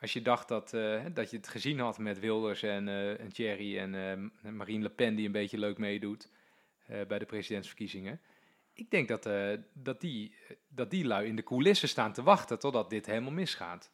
[0.01, 3.78] als je dacht dat, eh, dat je het gezien had met Wilders en, en Thierry
[3.78, 6.30] en Marine Le Pen die een beetje leuk meedoet
[6.87, 8.20] bij de presidentsverkiezingen.
[8.72, 9.28] Ik denk dat,
[9.72, 10.35] dat, die,
[10.68, 13.91] dat die lui in de coulissen staan te wachten totdat dit helemaal misgaat.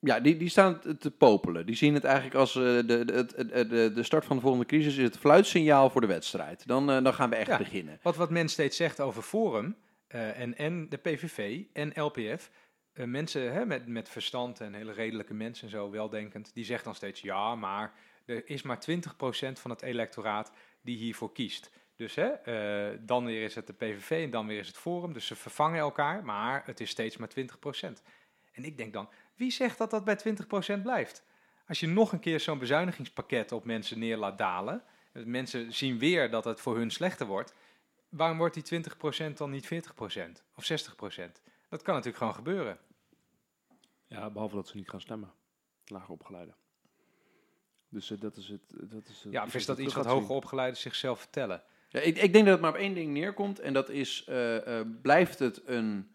[0.00, 1.66] Ja, die, die staan te- popelen.
[1.66, 4.42] Die zien het eigenlijk als eh, de, de, het- het- de, de start van de
[4.42, 6.66] volgende crisis is het fluitsignaal voor de wedstrijd.
[6.66, 7.56] Dan, eh, dan gaan we echt Ja.
[7.58, 7.98] beginnen.
[8.02, 9.76] Wat, wat men steeds zegt over Forum
[10.06, 12.50] eh, en, en de PVV en LPF.
[12.92, 16.84] eh, mensen hè, met, met verstand en hele redelijke mensen en zo, weldenkend, die zegt
[16.84, 17.92] dan steeds ja, maar
[18.24, 19.02] er is maar 20%
[19.52, 21.70] van het electoraat die hiervoor kiest.
[21.96, 25.12] Dus hè, eh, dan weer is het de PVV en dan weer is het Forum.
[25.12, 28.02] Dus ze vervangen elkaar, maar het is steeds maar 20%.
[28.52, 29.08] En ik denk dan,
[29.40, 30.18] wie zegt dat dat bij
[30.78, 31.24] 20% blijft?
[31.68, 34.82] Als je nog een keer zo'n bezuinigingspakket op mensen neer laat dalen,
[35.12, 37.54] mensen zien weer dat het voor hun slechter wordt,
[38.08, 38.82] waarom wordt die
[39.30, 39.68] 20% dan niet 40%
[40.54, 40.66] of 60%?
[41.68, 42.78] Dat kan natuurlijk gewoon gebeuren.
[44.06, 45.32] Ja, behalve dat ze niet gaan stemmen.
[45.86, 46.52] Lager opgeleide.
[47.88, 48.60] Dus eh, dat is het.
[48.68, 51.62] Dat is, het- Ja, of is dat iets wat hoger opgeleiden zichzelf vertellen?
[51.88, 53.58] Ja, ik, ik denk dat het maar op één ding neerkomt.
[53.58, 56.14] En dat is, eh, eh, blijft het een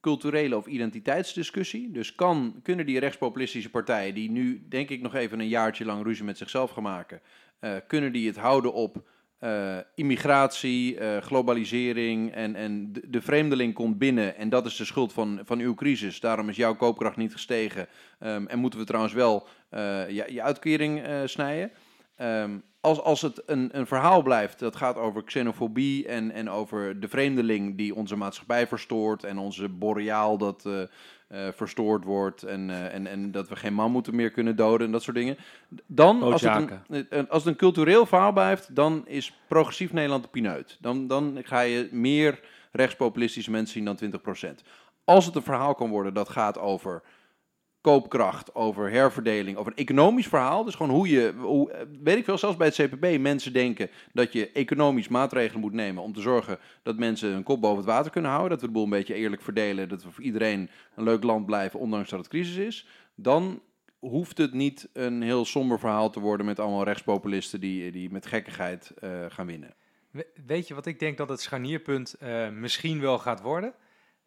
[0.00, 1.90] culturele of identiteitsdiscussie?
[1.90, 6.04] Dus kan, kunnen die rechtspopulistische partijen, die nu denk ik nog even een jaartje lang
[6.04, 7.20] ruzie met zichzelf gaan maken,
[7.58, 13.74] eh, kunnen die het houden op eh, immigratie, eh, globalisering en, en de, de vreemdeling
[13.74, 16.20] komt binnen en dat is de schuld van, van uw crisis.
[16.20, 17.88] Daarom is jouw koopkracht niet gestegen
[18.18, 19.48] Ehm, en moeten we trouwens wel
[20.08, 21.70] je, je uitkering snijden.
[22.16, 27.00] Ehm, als, als het een, een verhaal blijft dat gaat over xenofobie en, en over
[27.00, 30.82] de vreemdeling die onze maatschappij verstoort en onze boreaal dat eh,
[31.28, 34.92] eh, verstoord wordt en, eh, en, en dat we geen mammoeten meer kunnen doden en
[34.92, 35.36] dat soort dingen.
[35.86, 36.42] Dan, als
[36.88, 40.78] het, een- als het een cultureel verhaal blijft, dan is progressief Nederland de pineut.
[40.80, 42.40] Dan, dan ga je meer
[42.72, 44.20] rechtspopulistische mensen zien dan
[44.58, 44.62] 20%.
[45.04, 47.02] Als het een verhaal kan worden dat gaat over
[47.80, 50.64] koopkracht, over herverdeling, over een economisch verhaal.
[50.64, 54.32] Dus gewoon hoe je, hoe, weet ik veel, zelfs bij het CPB, mensen denken dat
[54.32, 58.10] je economisch maatregelen moet nemen om te zorgen dat mensen hun kop boven het water
[58.10, 58.50] kunnen houden.
[58.50, 61.46] Dat we de boel een beetje eerlijk verdelen, dat we voor iedereen een leuk land
[61.46, 62.86] blijven, ondanks dat het crisis is.
[63.14, 63.62] Dan
[63.98, 68.26] hoeft het niet een heel somber verhaal te worden met allemaal rechtspopulisten die, die met
[68.26, 69.74] gekkigheid eh, gaan winnen.
[70.10, 73.72] We- weet je wat ik denk dat het scharnierpunt eh, misschien wel gaat worden?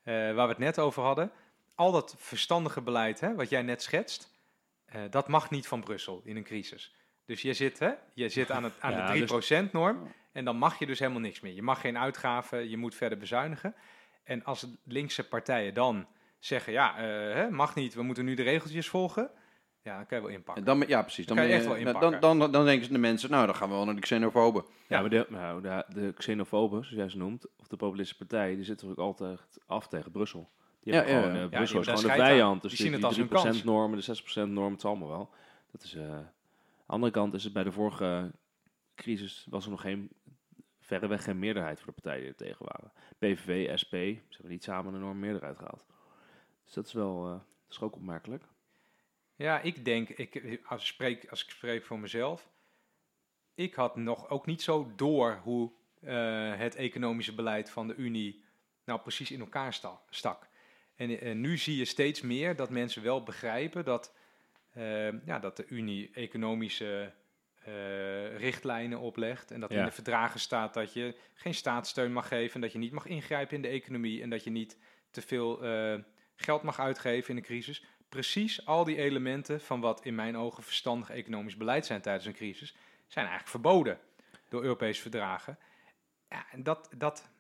[0.04, 1.32] Eh, waar we het net over hadden.
[1.76, 4.32] Al dat verstandige beleid, hè, wat jij net schetst,
[4.86, 6.96] eh, dat mag niet van Brussel in een crisis.
[7.26, 10.58] Dus je zit, hè, je zit aan, het, aan Ja, de dus- 3%-norm en dan
[10.58, 11.54] mag je dus helemaal niks meer.
[11.54, 13.76] Je mag geen uitgaven, je moet verder bezuinigen.
[14.24, 16.08] En als de linkse partijen dan
[16.40, 17.04] zeggen, ja, eh,
[17.36, 19.32] hè, mag niet, we moeten nu de regeltjes volgen,
[19.82, 20.66] ja, dan kan je wel inpakken.
[20.66, 21.26] En dan, ja, precies.
[21.26, 22.22] Dan, Kan je ben echt wel dan, inpakken.
[22.22, 24.66] dan, dan, dan denken ze de mensen, nou, dan gaan we wel naar de xenofoben.
[24.88, 28.56] Ja, maar de, nou, de, de xenofoben, zoals jij ze noemt, of de populistische partij,
[28.56, 30.52] die zitten natuurlijk altijd af tegen Brussel.
[30.84, 31.44] Die Ja, hebben gewoon, ja.
[31.44, 32.62] eh, Brussel is gewoon de vijand.
[32.62, 33.62] Dus Die die, zien die, het als hun kans.
[33.62, 35.30] 3% normen, de 6% norm, het is allemaal wel.
[35.72, 36.22] Dat is, eh, aan
[36.86, 38.32] de andere kant is het bij de vorige
[38.96, 40.10] crisis, was er nog geen
[40.80, 42.92] verreweg geen meerderheid voor de partijen die er tegen waren.
[43.20, 45.86] PVV, SP, ze hebben niet samen een enorme meerderheid gehaald.
[46.66, 48.44] Dus dat is wel, eh, dat is ook opmerkelijk.
[49.36, 52.50] Ja, ik denk, ik, als, ik spreek, als ik spreek voor mezelf,
[53.56, 55.72] ik had nog ook niet zo door hoe
[56.02, 58.44] eh, het economische beleid van de Unie
[58.86, 60.48] nou precies in elkaar sta- stak.
[61.04, 64.14] En, en nu zie je steeds meer dat mensen wel begrijpen dat,
[64.74, 67.14] eh, ja, dat de Unie economische
[67.64, 69.52] eh, richtlijnen oplegt.
[69.52, 72.78] En dat in de verdragen staat dat je geen staatssteun mag geven, en dat je
[72.78, 74.78] niet mag ingrijpen in de economie en dat je niet
[75.12, 76.00] te veel eh,
[76.36, 77.84] geld mag uitgeven in een crisis.
[78.10, 82.34] Precies al die elementen van wat in mijn ogen verstandig economisch beleid zijn tijdens een
[82.34, 82.76] crisis,
[83.08, 84.00] zijn eigenlijk verboden
[84.50, 85.58] door Europese verdragen.
[86.30, 87.32] Ja, en dat, dat,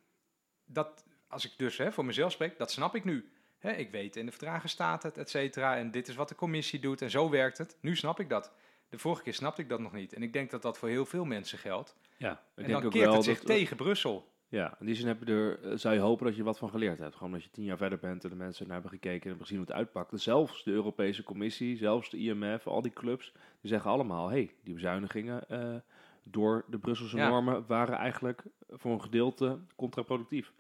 [0.66, 3.33] dat als ik dus hè, voor mezelf spreek, dat snap ik nu.
[3.64, 6.36] Hè, ik weet, in de verdragen staat het, et cetera, en dit is wat de
[6.36, 7.78] commissie doet en zo werkt het.
[7.82, 8.54] Nu snap ik dat.
[8.90, 10.14] De vorige keer snapte ik dat nog niet.
[10.14, 11.96] En ik denk dat dat voor heel veel mensen geldt.
[12.18, 14.28] Ja, ik en dan keert het zich dat, tegen Brussel.
[14.48, 16.70] Ja, in die zin heb je er, eh, zou je hopen dat je wat van
[16.70, 17.16] geleerd hebt.
[17.16, 19.46] Gewoon dat je tien jaar verder bent en de mensen naar hebben gekeken en hebben
[19.46, 20.18] gezien hoe het uitpakte.
[20.18, 24.74] Zelfs de Europese Commissie, zelfs de IMF, al die clubs, die zeggen allemaal, hey, die
[24.74, 25.76] bezuinigingen eh,
[26.24, 27.30] door de Brusselse Ja.
[27.30, 30.52] normen waren eigenlijk voor een gedeelte contraproductief.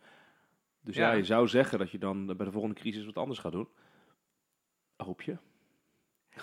[0.83, 1.09] Dus ja.
[1.11, 1.17] Ja.
[1.17, 3.67] je zou zeggen dat je dan bij de volgende crisis wat anders gaat doen.
[4.95, 5.37] Hoop je.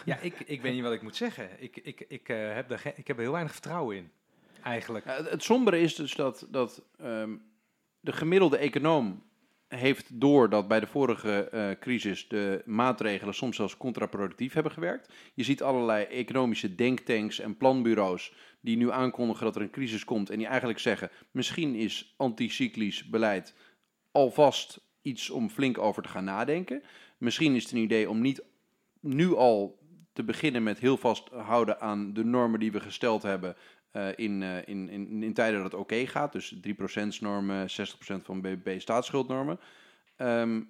[0.05, 1.63] Ja, ik, ik weet niet wat ik moet zeggen.
[1.63, 4.11] Ik, ik, ik, eh, heb, er ge- ik heb er heel weinig vertrouwen in,
[4.63, 5.05] eigenlijk.
[5.05, 7.37] Ja, het, het sombere is dus dat, dat ehm,
[8.01, 9.23] de gemiddelde econoom
[9.69, 15.13] heeft door dat bij de vorige eh, crisis de maatregelen soms zelfs contraproductief hebben gewerkt.
[15.35, 20.31] Je ziet allerlei economische denktanks en planbureaus die nu aankondigen dat er een crisis komt
[20.31, 23.55] en die eigenlijk zeggen misschien is anticyclisch beleid
[24.13, 26.83] alvast iets om flink over te gaan nadenken.
[27.19, 28.43] Misschien is het een idee om niet
[29.01, 29.79] nu al
[30.13, 33.57] te beginnen met heel vast houden aan de normen die we gesteld hebben
[33.91, 36.33] eh, in, eh, in, in, in tijden dat het oké gaat.
[36.33, 37.73] Dus 3%-normen, 60%
[38.23, 39.61] van BBP staatsschuldnormen.
[40.17, 40.63] Ehm,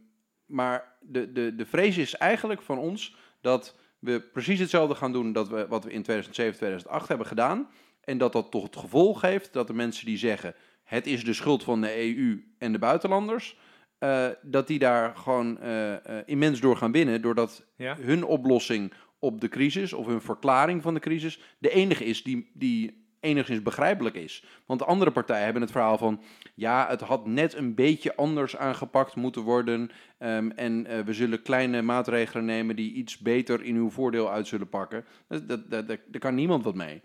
[0.46, 5.32] maar de, de, de vrees is eigenlijk van ons dat we precies hetzelfde gaan doen
[5.32, 7.68] dat we, wat we in 2007, 2008 hebben gedaan.
[8.00, 10.54] En dat dat toch het gevolg heeft dat de mensen die zeggen...
[10.90, 13.56] het is de schuld van de EU en de buitenlanders...
[13.98, 17.22] eh, dat die daar gewoon eh, eh, immens door gaan winnen...
[17.22, 17.96] doordat Ja?
[18.00, 22.50] hun oplossing op de crisis of hun verklaring van de crisis de enige is die,
[22.54, 24.44] die enigszins begrijpelijk is.
[24.66, 26.22] Want de andere partijen hebben het verhaal van
[26.54, 31.82] ja, het had net een beetje anders aangepakt moeten worden ehm, en we zullen kleine
[31.82, 35.04] maatregelen nemen die iets beter in uw voordeel uit zullen pakken.
[35.28, 37.02] Dat, dat, dat, daar daar kan niemand wat mee.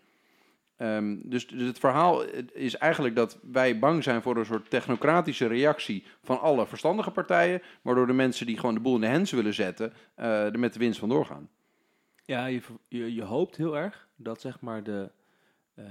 [0.78, 2.24] Ehm, dus, dus het verhaal
[2.54, 7.62] is eigenlijk dat wij bang zijn voor een soort technocratische reactie van alle verstandige partijen,
[7.82, 10.74] waardoor de mensen die gewoon de boel in de hens willen zetten, eh, er met
[10.74, 11.50] de winst van doorgaan.
[12.26, 15.12] Ja, je, je, je hoopt heel erg dat zeg maar de
[15.76, 15.86] eh,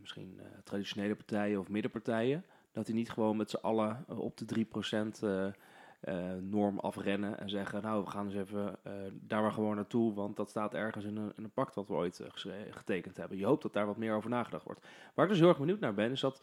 [0.00, 4.36] misschien eh, traditionele partijen of middenpartijen, dat die niet gewoon met z'n allen eh, op
[4.36, 5.54] de 3%
[6.02, 10.14] eh, norm afrennen en zeggen, nou we gaan eens even eh, daar maar gewoon naartoe,
[10.14, 12.28] want dat staat ergens in een, in een pact wat we ooit eh,
[12.70, 13.38] getekend hebben.
[13.38, 14.86] Je hoopt dat daar wat meer over nagedacht wordt.
[15.14, 16.42] Waar ik dus heel erg benieuwd naar ben, is dat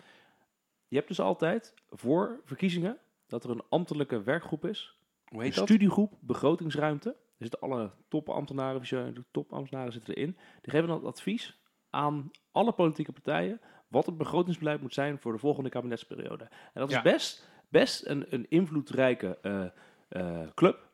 [0.88, 2.98] je hebt dus altijd voor verkiezingen
[3.28, 7.10] dat er een ambtelijke werkgroep is Hoe een studiegroep begrotingsruimte.
[7.10, 10.38] Er zitten alle topambtenaren, de topambtenaren zitten erin.
[10.62, 15.38] Die geven dan advies aan alle politieke partijen wat het begrotingsbeleid moet zijn voor de
[15.38, 16.44] volgende kabinetsperiode.
[16.44, 16.98] En dat Ja.
[16.98, 19.64] is best, best een, een invloedrijke eh,
[20.10, 20.88] eh, club.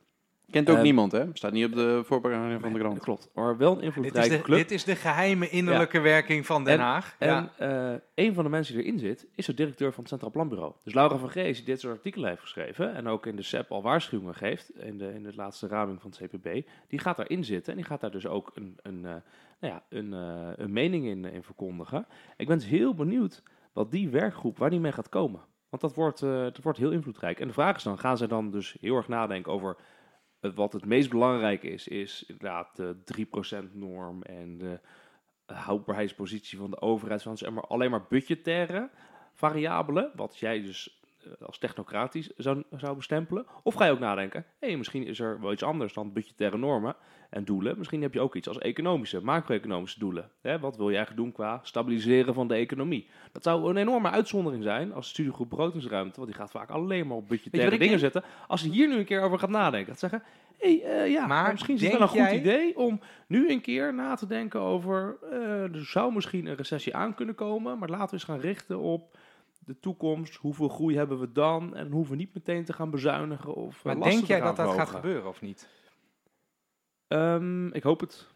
[0.52, 1.26] Kent ook Eh, niemand, hè?
[1.34, 2.96] Staat niet op de voorpagina van de krant.
[2.96, 4.58] Dat klopt, maar wel een Dit is, invloedrijke de, club.
[4.58, 7.16] dit is de geheime innerlijke werking van Den En- Haag.
[7.20, 7.52] En ja.
[7.94, 10.74] eh, een van de mensen die erin zit, is de directeur van het Centraal Planbureau.
[10.84, 13.72] Dus Laura van Gees, die dit soort artikelen heeft geschreven en ook in de SEP
[13.72, 17.44] al waarschuwingen geeft, in de, in de laatste raming van het CPB, die gaat daarin
[17.44, 19.16] zitten en die gaat daar dus ook een, een, eh,
[19.60, 22.06] nou ja, een, eh, een mening in, in verkondigen.
[22.38, 25.42] Ik ben dus heel benieuwd wat die werkgroep, waar die mee gaat komen.
[25.76, 27.40] Want dat wordt, eh, dat wordt heel invloedrijk.
[27.40, 29.78] En de vraag is dan, gaan zij dan dus heel erg nadenken over
[30.40, 34.80] wat het meest belangrijke is, is inderdaad de 3%-norm en de
[35.46, 38.90] houdbaarheidspositie van de overheid, van zeg maar alleen maar budgettaire
[39.34, 41.04] variabelen, wat jij dus
[41.46, 43.46] als technocratisch zou, zou bestempelen?
[43.64, 46.96] Of ga je ook nadenken, hé, misschien is er wel iets anders dan budgettaire normen
[47.30, 47.78] en doelen.
[47.78, 50.30] Misschien heb je ook iets als economische, macro-economische doelen.
[50.42, 50.60] Hè?
[50.60, 53.08] Wat wil je eigenlijk doen qua stabiliseren van de economie?
[53.32, 57.18] Dat zou een enorme uitzondering zijn als studiegroep begrotingsruimte, want die gaat vaak alleen maar
[57.18, 58.24] op budgettaire dingen zetten.
[58.48, 60.24] Als je hier nu een keer over gaat nadenken, dat zeggen,
[60.58, 63.62] hé, hey, ja, Maar misschien is het wel een goed jij- idee om nu een
[63.62, 67.90] keer na te denken over, eh, er zou misschien een recessie aan kunnen komen, maar
[67.90, 69.18] laten we eens gaan richten op
[69.66, 70.36] de toekomst.
[70.36, 71.76] Hoeveel groei hebben we dan?
[71.76, 74.74] En hoeven we niet meteen te gaan bezuinigen of eh, Maar denk jij dat dat
[74.74, 75.70] gaat gebeuren of niet?
[77.08, 78.28] Ehm, ik hoop het.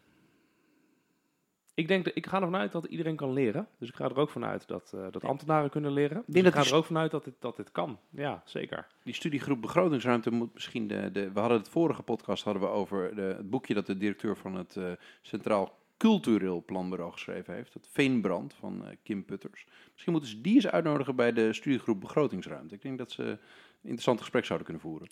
[1.74, 3.68] Ik, denk, dat- ik ga ervan uit dat iedereen kan leren.
[3.78, 6.22] Dus ik ga er ook vanuit dat, eh, dat ambtenaren kunnen leren.
[6.26, 7.98] Dus ik ga er ook vanuit dat dit, dat dit kan.
[8.10, 8.86] Ja, zeker.
[9.04, 11.32] Die studiegroep begrotingsruimte moet misschien de, de...
[11.32, 14.54] We hadden het vorige podcast hadden we over de, het boekje dat de directeur van
[14.54, 17.74] het eh, Centraal Cultureel Planbureau geschreven heeft.
[17.74, 19.66] Het Veenbrand van eh, Kim Putters.
[19.92, 22.74] Misschien moeten ze die eens uitnodigen bij de studiegroep begrotingsruimte.
[22.74, 23.38] Ik denk dat ze een
[23.82, 25.08] interessant gesprek zouden kunnen voeren.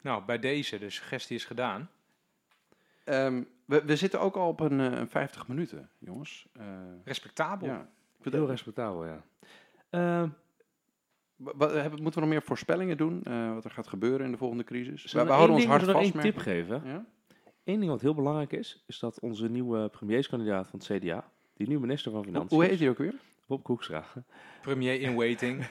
[0.00, 1.90] Nou, bij deze, de suggestie is gedaan.
[3.04, 6.46] Ehm, we, we zitten ook al op een, eh, een 50 minuten, jongens.
[6.52, 6.64] Eh,
[7.04, 7.68] Respectabel.
[7.68, 7.80] ja.
[8.16, 9.22] Ik vind Heel respectabel, ja.
[9.90, 10.36] Hebben-
[12.02, 13.22] moeten we nog meer voorspellingen doen?
[13.22, 15.12] eh, wat er gaat gebeuren in de volgende crisis?
[15.12, 16.14] We, houden ons ding- hart zullen we vast.
[16.14, 16.42] één tip ik.
[16.42, 16.82] geven.
[16.84, 17.04] Ja?
[17.68, 21.68] Eén ding wat heel belangrijk is, is dat onze nieuwe premierskandidaat van het CDA, die
[21.68, 23.14] nu minister van Financiën hoe heet is, hij ook weer?
[23.46, 24.04] Bob Koekstra.
[24.62, 25.66] Premier in waiting.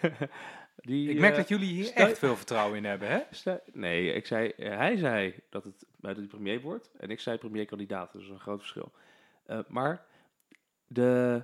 [0.75, 3.19] Die, ik merk eh, dat jullie hier stel- echt veel vertrouwen in hebben, hè?
[3.31, 7.19] Stel- Nee, ik zei, eh, hij zei dat, het, dat hij premier wordt en ik
[7.19, 8.11] zei premierkandidaat.
[8.11, 8.91] Dus een groot verschil.
[9.45, 10.05] Eh, maar
[10.87, 11.43] de,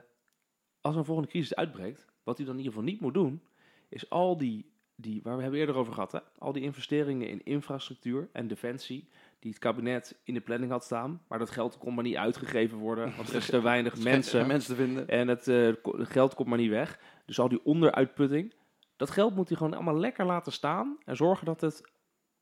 [0.82, 3.42] als een volgende crisis uitbreekt, wat hij dan in ieder geval niet moet doen,
[3.90, 7.44] is al die, die waar we hebben eerder over gehad, hè, al die investeringen in
[7.44, 9.08] infrastructuur en defensie,
[9.40, 12.78] die het kabinet in de planning had staan, maar dat geld kon maar niet uitgegeven
[12.78, 14.48] worden, want er is te weinig mensen.
[14.48, 15.08] mensen te vinden.
[15.08, 17.00] En het eh, het geld komt maar niet weg.
[17.26, 18.54] Dus al die onderuitputting.
[18.96, 20.98] Dat geld moet hij gewoon allemaal lekker laten staan.
[21.06, 21.92] En zorgen dat het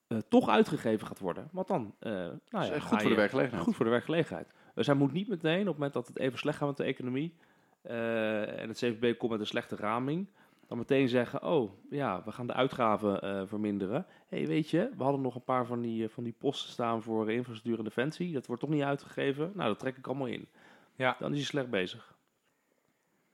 [0.08, 1.50] eh, toch uitgegeven gaat worden.
[1.52, 1.96] Want dan.
[2.00, 2.12] eh
[2.50, 3.64] nou ja, goed voor de werkgelegenheid.
[3.64, 4.48] Goed voor de werkgelegenheid.
[4.76, 6.84] Dus hij moet niet meteen, op het moment dat het even slecht gaat met de
[6.84, 7.36] economie.
[7.82, 10.28] en het CVB komt met een slechte raming.
[10.72, 14.06] Dan meteen zeggen: Oh ja, we gaan de uitgaven eh, verminderen.
[14.28, 17.02] hey, weet je, we hadden nog een paar van die, eh, van die posten staan
[17.02, 18.34] voor infrastructuur en defensie.
[18.34, 19.52] Dat wordt toch niet uitgegeven?
[19.56, 20.48] Nou, dat trek ik allemaal in.
[20.96, 21.16] Ja.
[21.20, 22.16] Dan is hij slecht bezig.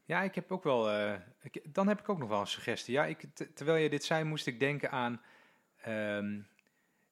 [0.05, 0.91] Ja, ik heb ook wel.
[0.91, 2.93] eh, ik, dan heb ik ook nog wel een suggestie.
[2.93, 5.21] Ja, ik, te- terwijl je dit zei, moest ik denken aan
[5.81, 6.39] ehm,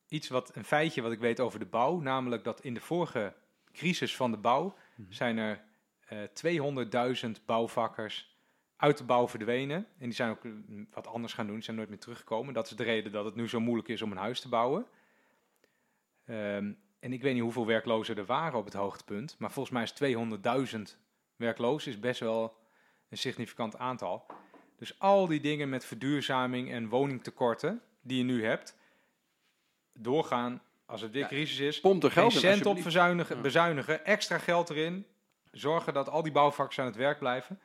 [0.08, 2.00] iets wat een feitje wat ik weet over de bouw.
[2.00, 3.34] Namelijk dat in de vorige
[3.72, 5.12] crisis van de bouw Mhm.
[5.12, 5.64] zijn er
[6.08, 8.35] eh 200.000 bouwvakkers
[8.78, 9.76] uit de bouw verdwenen.
[9.78, 10.52] En die zijn ook eh,
[10.94, 12.54] wat anders gaan doen, die zijn nooit meer teruggekomen.
[12.54, 14.86] Dat is de reden dat het nu zo moeilijk is om een huis te bouwen.
[16.26, 19.36] Ehm, en ik weet niet hoeveel werklozen er waren op het hoogtepunt.
[19.40, 20.98] Maar volgens mij is 200.000
[21.36, 22.58] werklozen is best wel
[23.10, 24.26] een significant aantal.
[24.78, 28.78] Dus al die dingen met verduurzaming en woningtekorten die je nu hebt,
[29.94, 31.80] doorgaan als het weer Ja, crisis is.
[31.80, 33.36] Pomp er geld in, cent op Ja.
[33.42, 35.06] bezuinigen, extra geld erin.
[35.52, 37.60] Zorgen dat al die bouwvakkers aan het werk blijven.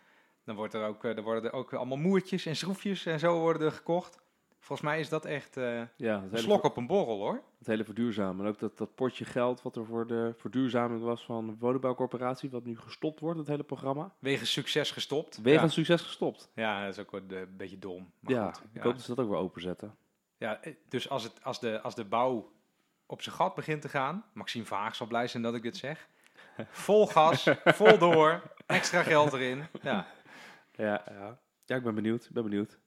[0.44, 3.38] Dan, wordt er ook, eh, er worden er ook allemaal moertjes en schroefjes en zo
[3.38, 4.18] worden er gekocht.
[4.60, 7.42] Volgens mij is dat echt eh, Ja, een slok op een borrel hoor.
[7.58, 8.44] het hele verduurzamen.
[8.44, 12.50] En ook dat, dat potje geld wat er voor de verduurzaming was van de woningbouwcorporatie,
[12.50, 14.14] wat nu gestopt wordt, het hele programma.
[14.18, 15.40] Wegens succes gestopt.
[15.42, 15.82] Wegens ja.
[15.82, 16.50] succes gestopt.
[16.54, 18.12] ja, dat is ook eh, een beetje dom.
[18.20, 19.96] Maar ja, goed, ik hoop dat ze dat ook weer openzetten.
[20.36, 22.52] Ja, eh, dus als, het, als, de, als de bouw
[23.06, 26.08] op zijn gat begint te gaan, Maxime Vaag zal blij zijn dat ik dit zeg.
[26.70, 29.66] Vol gas, vol door, extra geld erin.
[29.82, 30.06] Ja.
[30.72, 31.40] Ja, ja.
[31.64, 32.24] ja ik ben benieuwd.
[32.24, 32.78] Ik ben benieuwd.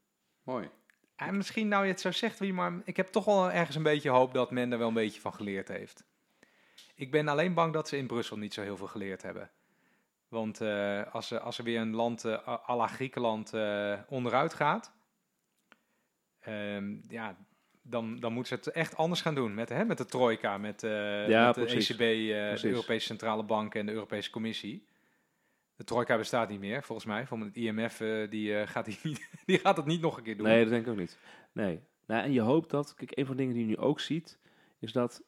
[0.44, 0.70] Mooi.
[1.16, 3.84] En misschien nou je het zo zegt, wie, maar ik heb toch wel ergens een
[3.84, 6.04] beetje hoop dat men er wel een beetje van geleerd heeft.
[6.96, 9.52] Ik ben alleen bang dat ze in Brussel niet zo heel veel geleerd hebben.
[10.28, 14.54] Want eh, als, er, als er weer een land eh, à la Griekenland eh, onderuit
[14.54, 14.92] gaat,
[16.40, 17.38] ehm, ja,
[17.84, 19.54] dan, dan moeten ze het echt anders gaan doen.
[19.54, 21.90] Met, hè, met de trojka, met, eh, Ja, met de precies.
[21.90, 22.62] ECB, eh, Precies.
[22.62, 24.88] de Europese Centrale Bank en de Europese Commissie.
[25.84, 27.28] De trojka bestaat niet meer, volgens mij.
[27.28, 30.24] Van het IMF eh, die, eh, gaat die, niet, die gaat het niet nog een
[30.24, 30.48] keer doen.
[30.48, 31.18] Nee, dat denk ik ook niet.
[31.52, 31.80] Nee.
[32.06, 34.40] Nou, en je hoopt dat, kijk, een van de dingen die je nu ook ziet,
[34.80, 35.24] is dat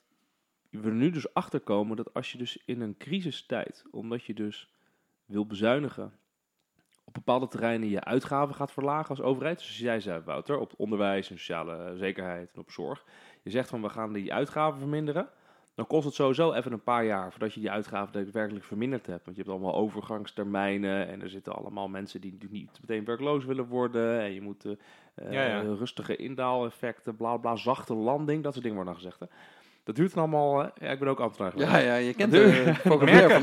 [0.70, 4.34] we er nu dus achter komen dat als je dus in een crisistijd, omdat je
[4.34, 4.70] dus
[5.26, 6.14] wil bezuinigen,
[7.04, 9.58] op bepaalde terreinen je uitgaven gaat verlagen als overheid.
[9.58, 13.06] Dus jij zei, Wouter, op onderwijs en sociale zekerheid en op zorg.
[13.44, 15.30] Je zegt van we gaan die uitgaven verminderen.
[15.76, 19.26] Dan kost het sowieso even een paar jaar voordat je die uitgaven daadwerkelijk verminderd hebt.
[19.26, 23.46] Want je hebt allemaal overgangstermijnen en er zitten allemaal mensen die natuurlijk niet meteen werkloos
[23.46, 24.20] willen worden.
[24.22, 24.64] En je moet
[25.30, 25.60] Ja, ja.
[25.62, 29.20] rustige indaaleffecten, bla bla, zachte landing, dat soort dingen worden dan gezegd.
[29.20, 29.36] Hè.
[29.86, 31.72] Dat duurt dan allemaal, ja, ik ben ook ambtenaar geweest.
[31.72, 32.78] Ja, ja, je kent de het,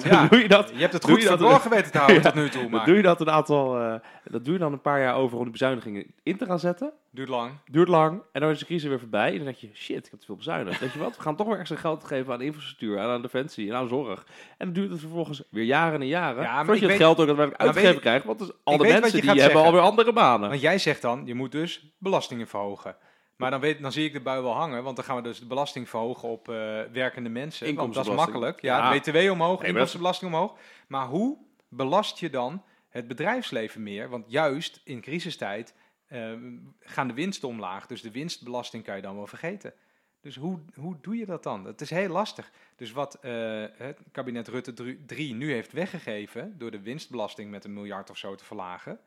[0.02, 0.10] van...
[0.10, 0.26] ja.
[0.26, 0.70] Doe je dat?
[0.74, 2.30] Je hebt het goed je dat- verborgen weten te houden Ja.
[2.30, 4.80] tot nu toe, maar doe je dat een aantal, eh, dat doe je dan een
[4.80, 6.92] paar jaar over om die bezuinigingen in te gaan zetten.
[7.10, 7.50] duurt lang.
[7.70, 9.28] Duurt lang en dan is de crisis weer voorbij.
[9.30, 10.80] En dan denk je, shit, ik heb te veel bezuinigd.
[10.80, 13.68] Weet je wat, we gaan toch weer extra geld geven aan infrastructuur, en aan defensie
[13.70, 14.26] en aan zorg.
[14.58, 16.42] En dan duurt het vervolgens weer jaren en jaren.
[16.42, 18.24] Ja, maar voordat ik je het weet- geld ook daadwerkelijk maar uitgegeven weet- krijgt.
[18.24, 19.78] Want dus al ik de weet wat mensen je die gaat hebben zeggen.
[19.80, 20.48] alweer andere banen.
[20.48, 22.96] Want jij zegt dan, je moet dus belastingen verhogen.
[23.42, 25.38] Maar dan, weet, dan zie ik de bui wel hangen, want dan gaan we dus
[25.38, 26.54] de belasting verhogen op eh,
[26.92, 27.66] werkende mensen.
[27.66, 28.16] Want dat is Inkomstenbelasting.
[28.16, 28.60] makkelijk.
[28.62, 28.98] Ja, Ja.
[28.98, 30.58] BTW omhoog, dat- inkomstenbelasting omhoog.
[30.86, 31.38] Maar hoe
[31.68, 34.08] belast je dan het bedrijfsleven meer?
[34.08, 35.74] Want juist in crisistijd
[36.06, 36.32] eh,
[36.80, 37.86] gaan de winsten omlaag.
[37.86, 39.72] Dus de winstbelasting kan je dan wel vergeten.
[40.20, 41.64] Dus hoe, hoe doe je dat dan?
[41.64, 42.50] Het is heel lastig.
[42.76, 47.72] Dus wat eh, het kabinet Rutte 3 nu heeft weggegeven door de winstbelasting met een
[47.72, 48.98] miljard of zo te verlagen,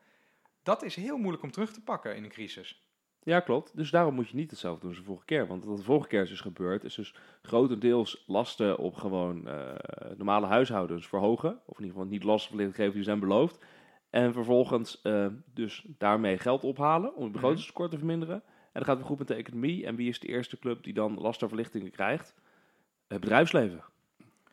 [0.62, 2.80] dat is heel moeilijk om terug te pakken in een crisis.
[3.26, 3.76] Ja, klopt.
[3.76, 5.46] Dus daarom moet je niet hetzelfde doen als de vorige keer.
[5.46, 9.74] Want wat de vorige keer is dus gebeurd, is dus grotendeels lasten op gewoon eh,
[10.16, 11.60] normale huishoudens verhogen.
[11.64, 13.64] Of in ieder geval niet lasten geven die zijn beloofd.
[14.10, 18.34] En vervolgens uh, dus daarmee geld ophalen om het begrotingstekort te verminderen.
[18.34, 19.86] En dan gaat het goed met de economie.
[19.86, 22.34] En wie is de eerste club die dan lastenverlichtingen krijgt?
[23.08, 23.84] Het bedrijfsleven.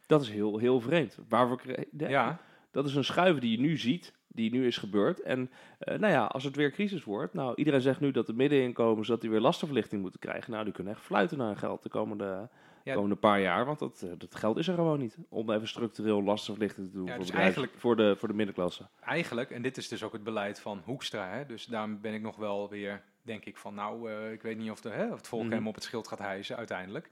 [0.06, 1.18] Dat is heel, heel vreemd.
[1.28, 1.62] Waarvoor,
[1.98, 2.40] ja.
[2.72, 5.22] Dat is een schuif die je nu ziet die nu is gebeurd.
[5.22, 5.40] En
[5.80, 9.08] uh, nou ja, als het weer crisis wordt, nou iedereen zegt nu dat de middeninkomens
[9.08, 10.52] dat die weer lastenverlichting moeten krijgen.
[10.52, 12.50] Nou, die kunnen echt fluiten naar geld de komende,
[12.84, 16.24] komende paar jaar, want dat, uh, dat geld is er gewoon niet om even structureel
[16.24, 18.88] lastenverlichting te doen ja, voor, dus bedrijf, eigenlijk, voor, de, voor de middenklasse.
[19.02, 22.22] Eigenlijk, en dit is dus ook het beleid van Hoekstra, hè, dus daarom ben ik
[22.22, 25.18] nog wel weer, denk ik van nou, uh, ik weet niet of, de, hè, of
[25.18, 25.52] het volk Mhm.
[25.54, 27.10] hem op het schild gaat hijsen uiteindelijk.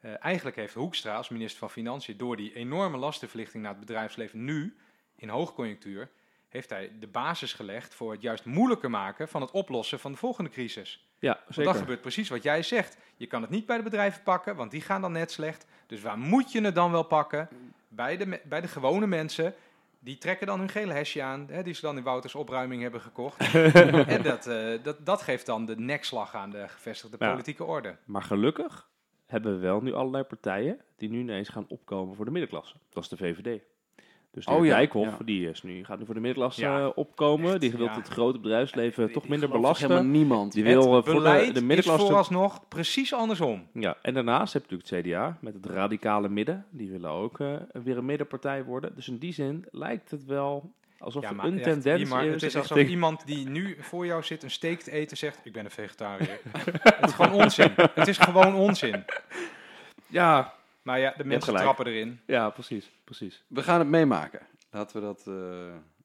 [0.00, 4.44] Uh, eigenlijk heeft Hoekstra als minister van Financiën door die enorme lastenverlichting naar het bedrijfsleven
[4.44, 4.76] nu,
[5.16, 6.10] in hoogconjunctuur,
[6.54, 10.18] heeft hij de basis gelegd voor het juist moeilijker maken van het oplossen van de
[10.18, 11.06] volgende crisis.
[11.18, 11.72] Ja, Want zeker.
[11.72, 12.96] dat gebeurt precies wat jij zegt.
[13.16, 15.66] Je kan het niet bij de bedrijven pakken, want die gaan dan net slecht.
[15.86, 17.48] Dus waar moet je het dan wel pakken?
[17.88, 19.54] Bij de, bij de gewone mensen.
[19.98, 23.00] Die trekken dan hun gele hesje aan, hè, die ze dan in Wouters opruiming hebben
[23.00, 23.54] gekocht.
[24.06, 27.30] en dat, eh, dat, dat geeft dan de nekslag aan de gevestigde Ja.
[27.30, 27.96] politieke orde.
[28.04, 28.88] Maar gelukkig
[29.26, 32.74] hebben we wel nu allerlei partijen die nu ineens gaan opkomen voor de middenklasse.
[32.92, 33.62] Dat is de VVD.
[34.34, 35.24] Dus de Oh heer ja, Dijkhoff, ja.
[35.24, 37.50] die is nu, gaat nu voor de middenklasse Ja, opkomen.
[37.50, 37.94] echt, die wil ja.
[37.94, 39.90] het grote bedrijfsleven toch minder belasten.
[39.90, 40.52] Helemaal niemand.
[40.52, 42.06] Die wil het voor de, beleid de is middenklasse...
[42.06, 43.66] vooralsnog precies andersom.
[43.72, 46.66] Ja, en daarnaast heb je natuurlijk het CDA met het radicale midden.
[46.70, 48.92] Die willen ook eh, weer een middenpartij worden.
[48.94, 52.24] Dus in die zin lijkt het wel alsof Ja, er maar een echt, tendens Diemar,
[52.24, 52.32] is.
[52.32, 55.52] het is alsof iemand die nu voor jou zit een steak te eten zegt, ik
[55.52, 56.40] ben een vegetariër.
[56.82, 57.72] het is gewoon onzin.
[57.76, 59.04] Het is gewoon onzin.
[60.06, 60.54] Ja,
[60.84, 62.20] Maar ja, de mensen trappen erin.
[62.26, 63.44] ja, precies, precies.
[63.48, 64.40] We gaan het meemaken.
[64.70, 65.26] Laten we dat...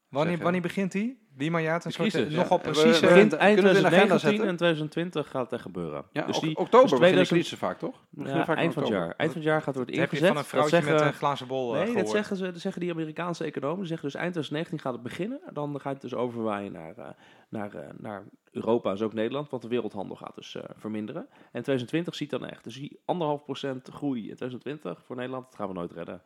[0.09, 1.27] eh, Wanneer, wanneer begint die?
[1.35, 2.41] Wie maar ja, het een De soort crisis, eh, ja.
[2.41, 4.47] nogal Begint Kunnen eind we het in de agenda 2019 zetten?
[4.47, 6.05] en 2020 gaat het echt gebeuren.
[6.11, 7.95] ja, dus die, oktober dus begint de 2000 crisis vaak, toch?
[8.09, 9.13] Ja, vaak in eind van het jaar.
[9.17, 10.27] Eind van het jaar gaat het worden Dat heb je ingezet.
[10.27, 12.59] van een Dat vrouwtje met zeggen- een glazen bol eh, Nee, dat zeggen, ze, dat
[12.61, 13.77] zeggen die Amerikaanse economen.
[13.79, 15.39] Die zeggen dus eind 2019 gaat het beginnen.
[15.53, 17.09] Dan gaat het dus overwaaien naar, eh,
[17.49, 19.49] naar, eh, naar Europa, dus ook Nederland.
[19.49, 21.21] Want de wereldhandel gaat dus eh, verminderen.
[21.31, 22.63] En 2020 ziet dan echt.
[22.63, 26.21] Dus die anderhalf procent groei in 2020 voor Nederland, dat gaan we nooit redden.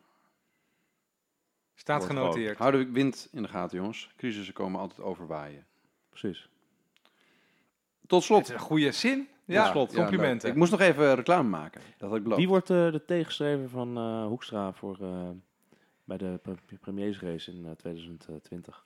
[1.75, 2.57] Staat genoteerd.
[2.57, 4.09] Houden we wind in de gaten, jongens.
[4.17, 5.65] Crisissen komen altijd overwaaien.
[6.09, 6.49] Precies.
[8.07, 8.41] Tot Het slot.
[8.41, 9.27] is een goede zin.
[9.45, 9.91] Ja, slot.
[9.91, 10.49] Ja, complimenten.
[10.49, 11.81] ik moest nog even reclame maken.
[11.97, 12.39] Dat had ik beloofd.
[12.39, 15.29] Wie wordt eh, de tegenstrever van eh, Hoekstra voor, eh,
[16.03, 18.85] bij de pre- premiersrace in eh, 2020?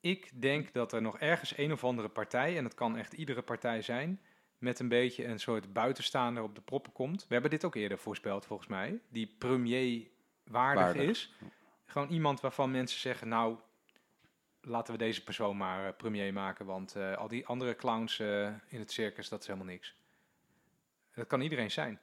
[0.00, 3.42] Ik denk dat er nog ergens een of andere partij, en dat kan echt iedere
[3.42, 4.20] partij zijn,
[4.58, 7.20] met een beetje een soort buitenstaander op de proppen komt.
[7.28, 9.00] We hebben dit ook eerder voorspeld volgens mij.
[9.08, 10.06] Die premier
[10.50, 11.02] waardig Waardig.
[11.08, 11.32] is.
[11.86, 13.56] Gewoon iemand waarvan mensen zeggen, nou,
[14.60, 18.46] laten we deze persoon maar eh, premier maken, want eh, al die andere clowns eh,
[18.68, 19.94] in het circus, dat is helemaal niks.
[21.14, 22.00] Dat kan iedereen zijn.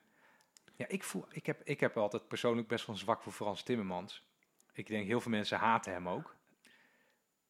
[0.75, 4.23] Ja, ik, voel, ik, heb, ik heb altijd persoonlijk best wel zwak voor Frans Timmermans.
[4.73, 6.35] Ik denk, heel veel mensen haten hem ook.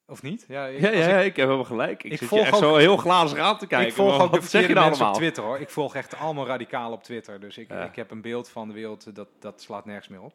[0.06, 0.45] Of niet?
[0.48, 2.04] Ja, ik- Ja, ja, ik- ik, heb helemaal gelijk.
[2.04, 3.88] Ik, ik zit volg je echt ook- zo heel glazig aan te kijken.
[3.88, 5.10] ik volg ook de zeg je nou mensen allemaal?
[5.10, 5.60] op Twitter hoor.
[5.60, 7.39] Ik volg echt allemaal radicaal op Twitter.
[7.39, 7.84] Dus ik, Ja.
[7.84, 10.34] ik heb een beeld van de wereld, dat, dat slaat nergens meer op.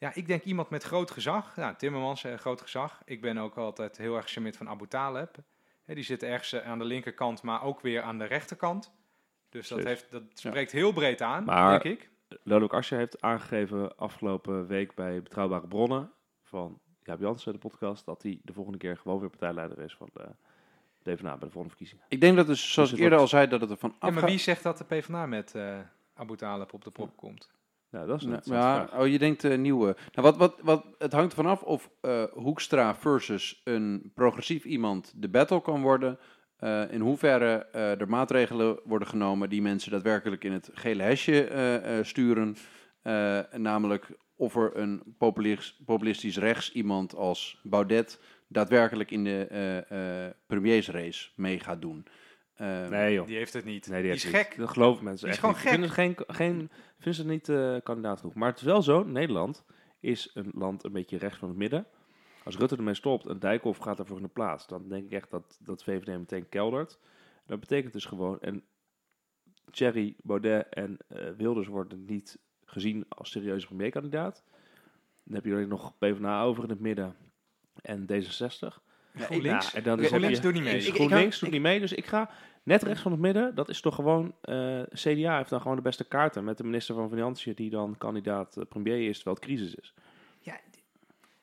[0.00, 1.56] Ja, ik denk iemand met groot gezag.
[1.56, 3.02] Nou, Timmermans, eh, groot gezag.
[3.04, 5.36] Ik ben ook altijd heel erg gecharmeerd van Abu Taleb.
[5.84, 8.92] Hè, die zit ergens eh, aan de linkerkant, maar ook weer aan de rechterkant.
[9.48, 12.08] Dus dat, heeft, dat spreekt heel breed aan, Maar- denk ik.
[12.42, 16.10] Lodewijk Asscher heeft aangegeven afgelopen week bij Betrouwbare Bronnen
[16.42, 20.08] van Jaap Jansen, de podcast, dat hij de volgende keer gewoon weer partijleider is van
[20.12, 20.28] de
[21.02, 22.04] PvdA bij de volgende verkiezingen.
[22.08, 24.20] Ik denk dat dus, zoals Dus ik eerder al zei, dat het ervan Ja, afgaat.
[24.20, 25.78] maar wie zegt dat de PvdA met eh
[26.14, 27.50] Abu Taleb op de prop komt?
[27.90, 29.00] Nou, dat is Nou, ja, vraag.
[29.00, 29.96] oh, je denkt eh, nieuwe.
[30.12, 35.12] Nou, wat, wat, wat, het hangt ervan af of eh, Hoekstra versus een progressief iemand
[35.16, 36.18] de battle kan worden.
[36.56, 42.56] Eh, in hoeverre er maatregelen worden genomen die mensen daadwerkelijk in het gele hesje sturen.
[43.56, 51.60] Namelijk of er een populistisch, populistisch rechts iemand als Baudet daadwerkelijk in de premiersrace mee
[51.60, 52.06] gaat doen.
[52.60, 53.26] Eh, Nee joh.
[53.26, 53.88] Die heeft het niet.
[53.88, 54.34] Nee, die, is niet.
[54.34, 54.56] gek.
[54.56, 55.72] Dat geloven mensen Die is echt gewoon niet.
[55.72, 58.34] Vinden ze geen, geen, vinden ze niet eh, kandidaat genoeg.
[58.34, 59.64] Maar het is wel zo, Nederland
[60.00, 61.86] is een land een beetje rechts van het midden.
[62.44, 65.30] Als Rutte ermee stopt en Dijkhoff gaat daarvoor in de plaats, dan denk ik echt
[65.30, 66.98] dat, dat VVD meteen keldert.
[67.46, 68.64] Dat betekent dus gewoon, en
[69.70, 74.44] Thierry, Baudet en eh, Wilders worden niet gezien als serieuze premierkandidaat.
[75.24, 77.16] Dan heb je alleen nog PvdA over in het midden
[77.82, 78.88] en D66.
[79.14, 79.70] GroenLinks?
[79.70, 80.80] Ja, en dan is GroenLinks heb doet je- niet mee.
[80.80, 82.30] Ik- ik- GroenLinks doet niet mee, dus ik ga
[82.62, 83.54] net rechts van het midden.
[83.54, 86.94] Dat is toch gewoon, eh, CDA heeft dan gewoon de beste kaarten met de minister
[86.94, 89.94] van Financiën die dan kandidaat eh, premier is terwijl het crisis is.
[90.40, 90.60] Ja,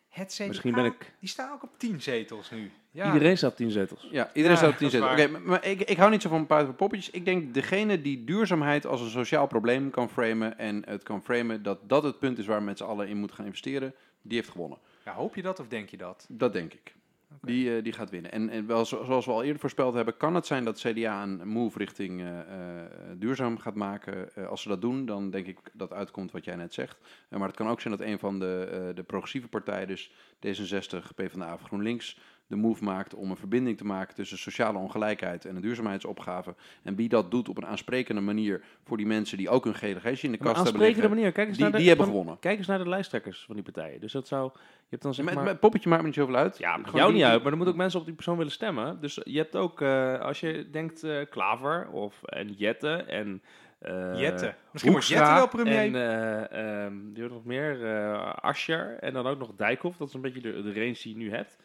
[0.10, 2.72] het CDA, Misschien ben ik- die staan ook op 10 zetels nu.
[2.92, 3.06] Ja.
[3.14, 4.08] Iedereen staat tien zetels.
[4.12, 5.36] Ja, iedereen Ja, staat op 10 dat is zetten.
[5.36, 7.10] Oké, maar ik, ik hou niet zo van puiten voor poppetjes.
[7.10, 11.64] Ik denk degene die duurzaamheid als een sociaal probleem kan framen en het kan framen
[11.64, 14.38] dat dat het punt is waar we met z'n allen in moeten gaan investeren, die
[14.38, 14.78] heeft gewonnen.
[15.06, 16.26] Ja, hoop je dat of denk je dat?
[16.30, 16.96] Dat denk ik.
[17.42, 18.32] Die, eh, die gaat winnen.
[18.32, 21.24] En, en wel, zo- zoals we al eerder voorspeld hebben, kan het zijn dat CDA
[21.24, 24.30] een move richting eh, eh, duurzaam gaat maken.
[24.50, 26.98] Als ze dat doen, dan denk ik dat uitkomt wat jij net zegt.
[27.30, 30.12] Maar het kan ook zijn dat een van de, de progressieve partijen, dus
[30.48, 32.18] D66, PvdA of GroenLinks,
[32.48, 36.56] de move maakt om een verbinding te maken tussen sociale ongelijkheid en een duurzaamheidsopgave.
[36.84, 39.92] En wie dat doet op een aansprekende manier voor die mensen die ook een GDG'tje
[40.28, 41.10] in de kast hebben aansprekende liggen.
[41.10, 41.32] manier.
[41.32, 42.40] Kijk eens Die- naar de, die hebben van- gewonnen.
[42.42, 44.00] Kijk eens naar de lijsttrekkers van die partijen.
[44.00, 45.44] Dus dat zou, je hebt dan zeg Met, maar...
[45.44, 46.58] met poppetje maakt me niet zoveel uit.
[46.58, 48.52] Ja, maakt jou die- niet uit, maar er moeten ook mensen op die persoon willen
[48.52, 49.02] stemmen.
[49.02, 53.42] Dus je hebt ook, eh, als je denkt eh, Klaver of en Jette en...
[53.80, 54.54] eh, Jette.
[54.72, 55.78] Misschien wordt Jette wel premier.
[55.78, 59.98] En eh, ehm, die wordt nog meer, eh Ascher en dan ook nog Dijkhoff.
[59.98, 61.58] Dat is een beetje de, de range die je nu hebt.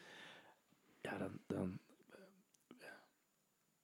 [1.03, 1.39] Ja, dan...
[1.47, 1.77] dan
[2.09, 2.85] eh,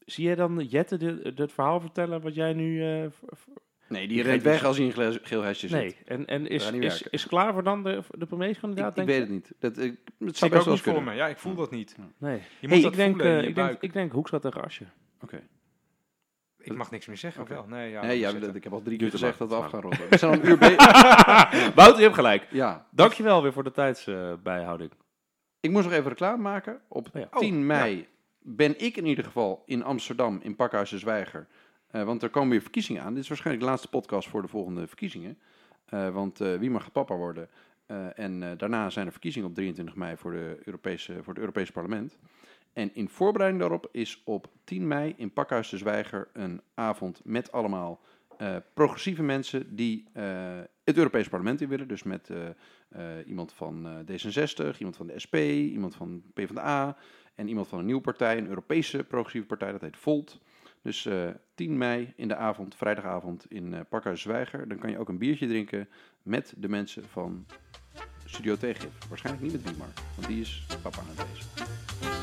[0.05, 2.83] Zie jij dan Jette dit, dit verhaal vertellen wat jij nu...
[3.03, 3.45] eh, v-
[3.87, 5.79] Nee, die geeft weg als hij in een gele- geel hesje zit.
[5.79, 9.19] nee, en, en is, is, is Klaver dan de, de Ik, premierskandidaat, ik denk weet
[9.19, 9.51] het niet.
[9.59, 11.03] Dat, ik, het zou ik best ook wel niet eens voor kunnen.
[11.13, 11.19] me.
[11.19, 11.97] Ja, ik voel dat niet.
[12.17, 12.41] Nee.
[12.59, 14.93] Je moet Hey, dat ik, denk, eh, je ik, denk, ik denk Hoekstra tegen Ascher.
[15.21, 15.41] Oké.
[16.57, 17.51] Ik mag niks meer zeggen, Oké.
[17.53, 17.67] of wel?
[17.67, 20.09] Nee, ja, nee, ja, ik heb al drie keer gezegd dat we af gaan ronden.
[20.09, 20.77] We zijn al een uur bezig.
[21.75, 22.47] Wouter, je hebt gelijk.
[22.51, 24.91] Ja, Dankjewel weer voor de tijdsbijhouding.
[25.59, 26.81] Ik moest nog even reclame maken.
[26.87, 27.29] Op Oh ja.
[27.39, 28.07] 10 mei
[28.39, 31.47] ben ik in ieder geval in Amsterdam in Pakhuis de Zwijger.
[31.87, 33.13] Eh, want er komen weer verkiezingen aan.
[33.13, 35.37] Dit is waarschijnlijk de laatste podcast voor de volgende verkiezingen.
[35.85, 37.49] Eh, want eh, wie mag papa worden?
[37.89, 41.41] Eh, en eh, daarna zijn er verkiezingen op 23 mei voor, de Europese, voor het
[41.41, 42.17] Europese parlement.
[42.73, 47.51] En in voorbereiding daarop is op 10 mei in Pakhuis de Zwijger een avond met
[47.51, 47.99] allemaal
[48.39, 50.23] eh, progressieve mensen die eh,
[50.83, 51.87] het Europese parlement in willen.
[51.87, 52.29] Dus met
[52.89, 56.97] eh, iemand van eh, D66, iemand van de SP, iemand van PvdA
[57.35, 60.39] en iemand van een nieuwe partij, een Europese progressieve partij, dat heet Volt.
[60.81, 64.67] Dus eh 10 mei in de avond, vrijdagavond in Pakhuis Zwijger.
[64.67, 65.89] Dan kan je ook een biertje drinken
[66.23, 67.45] met de mensen van
[68.25, 69.07] Studio Tegengif.
[69.07, 72.18] Waarschijnlijk niet met Wiemar, want die is papa aan het wezen.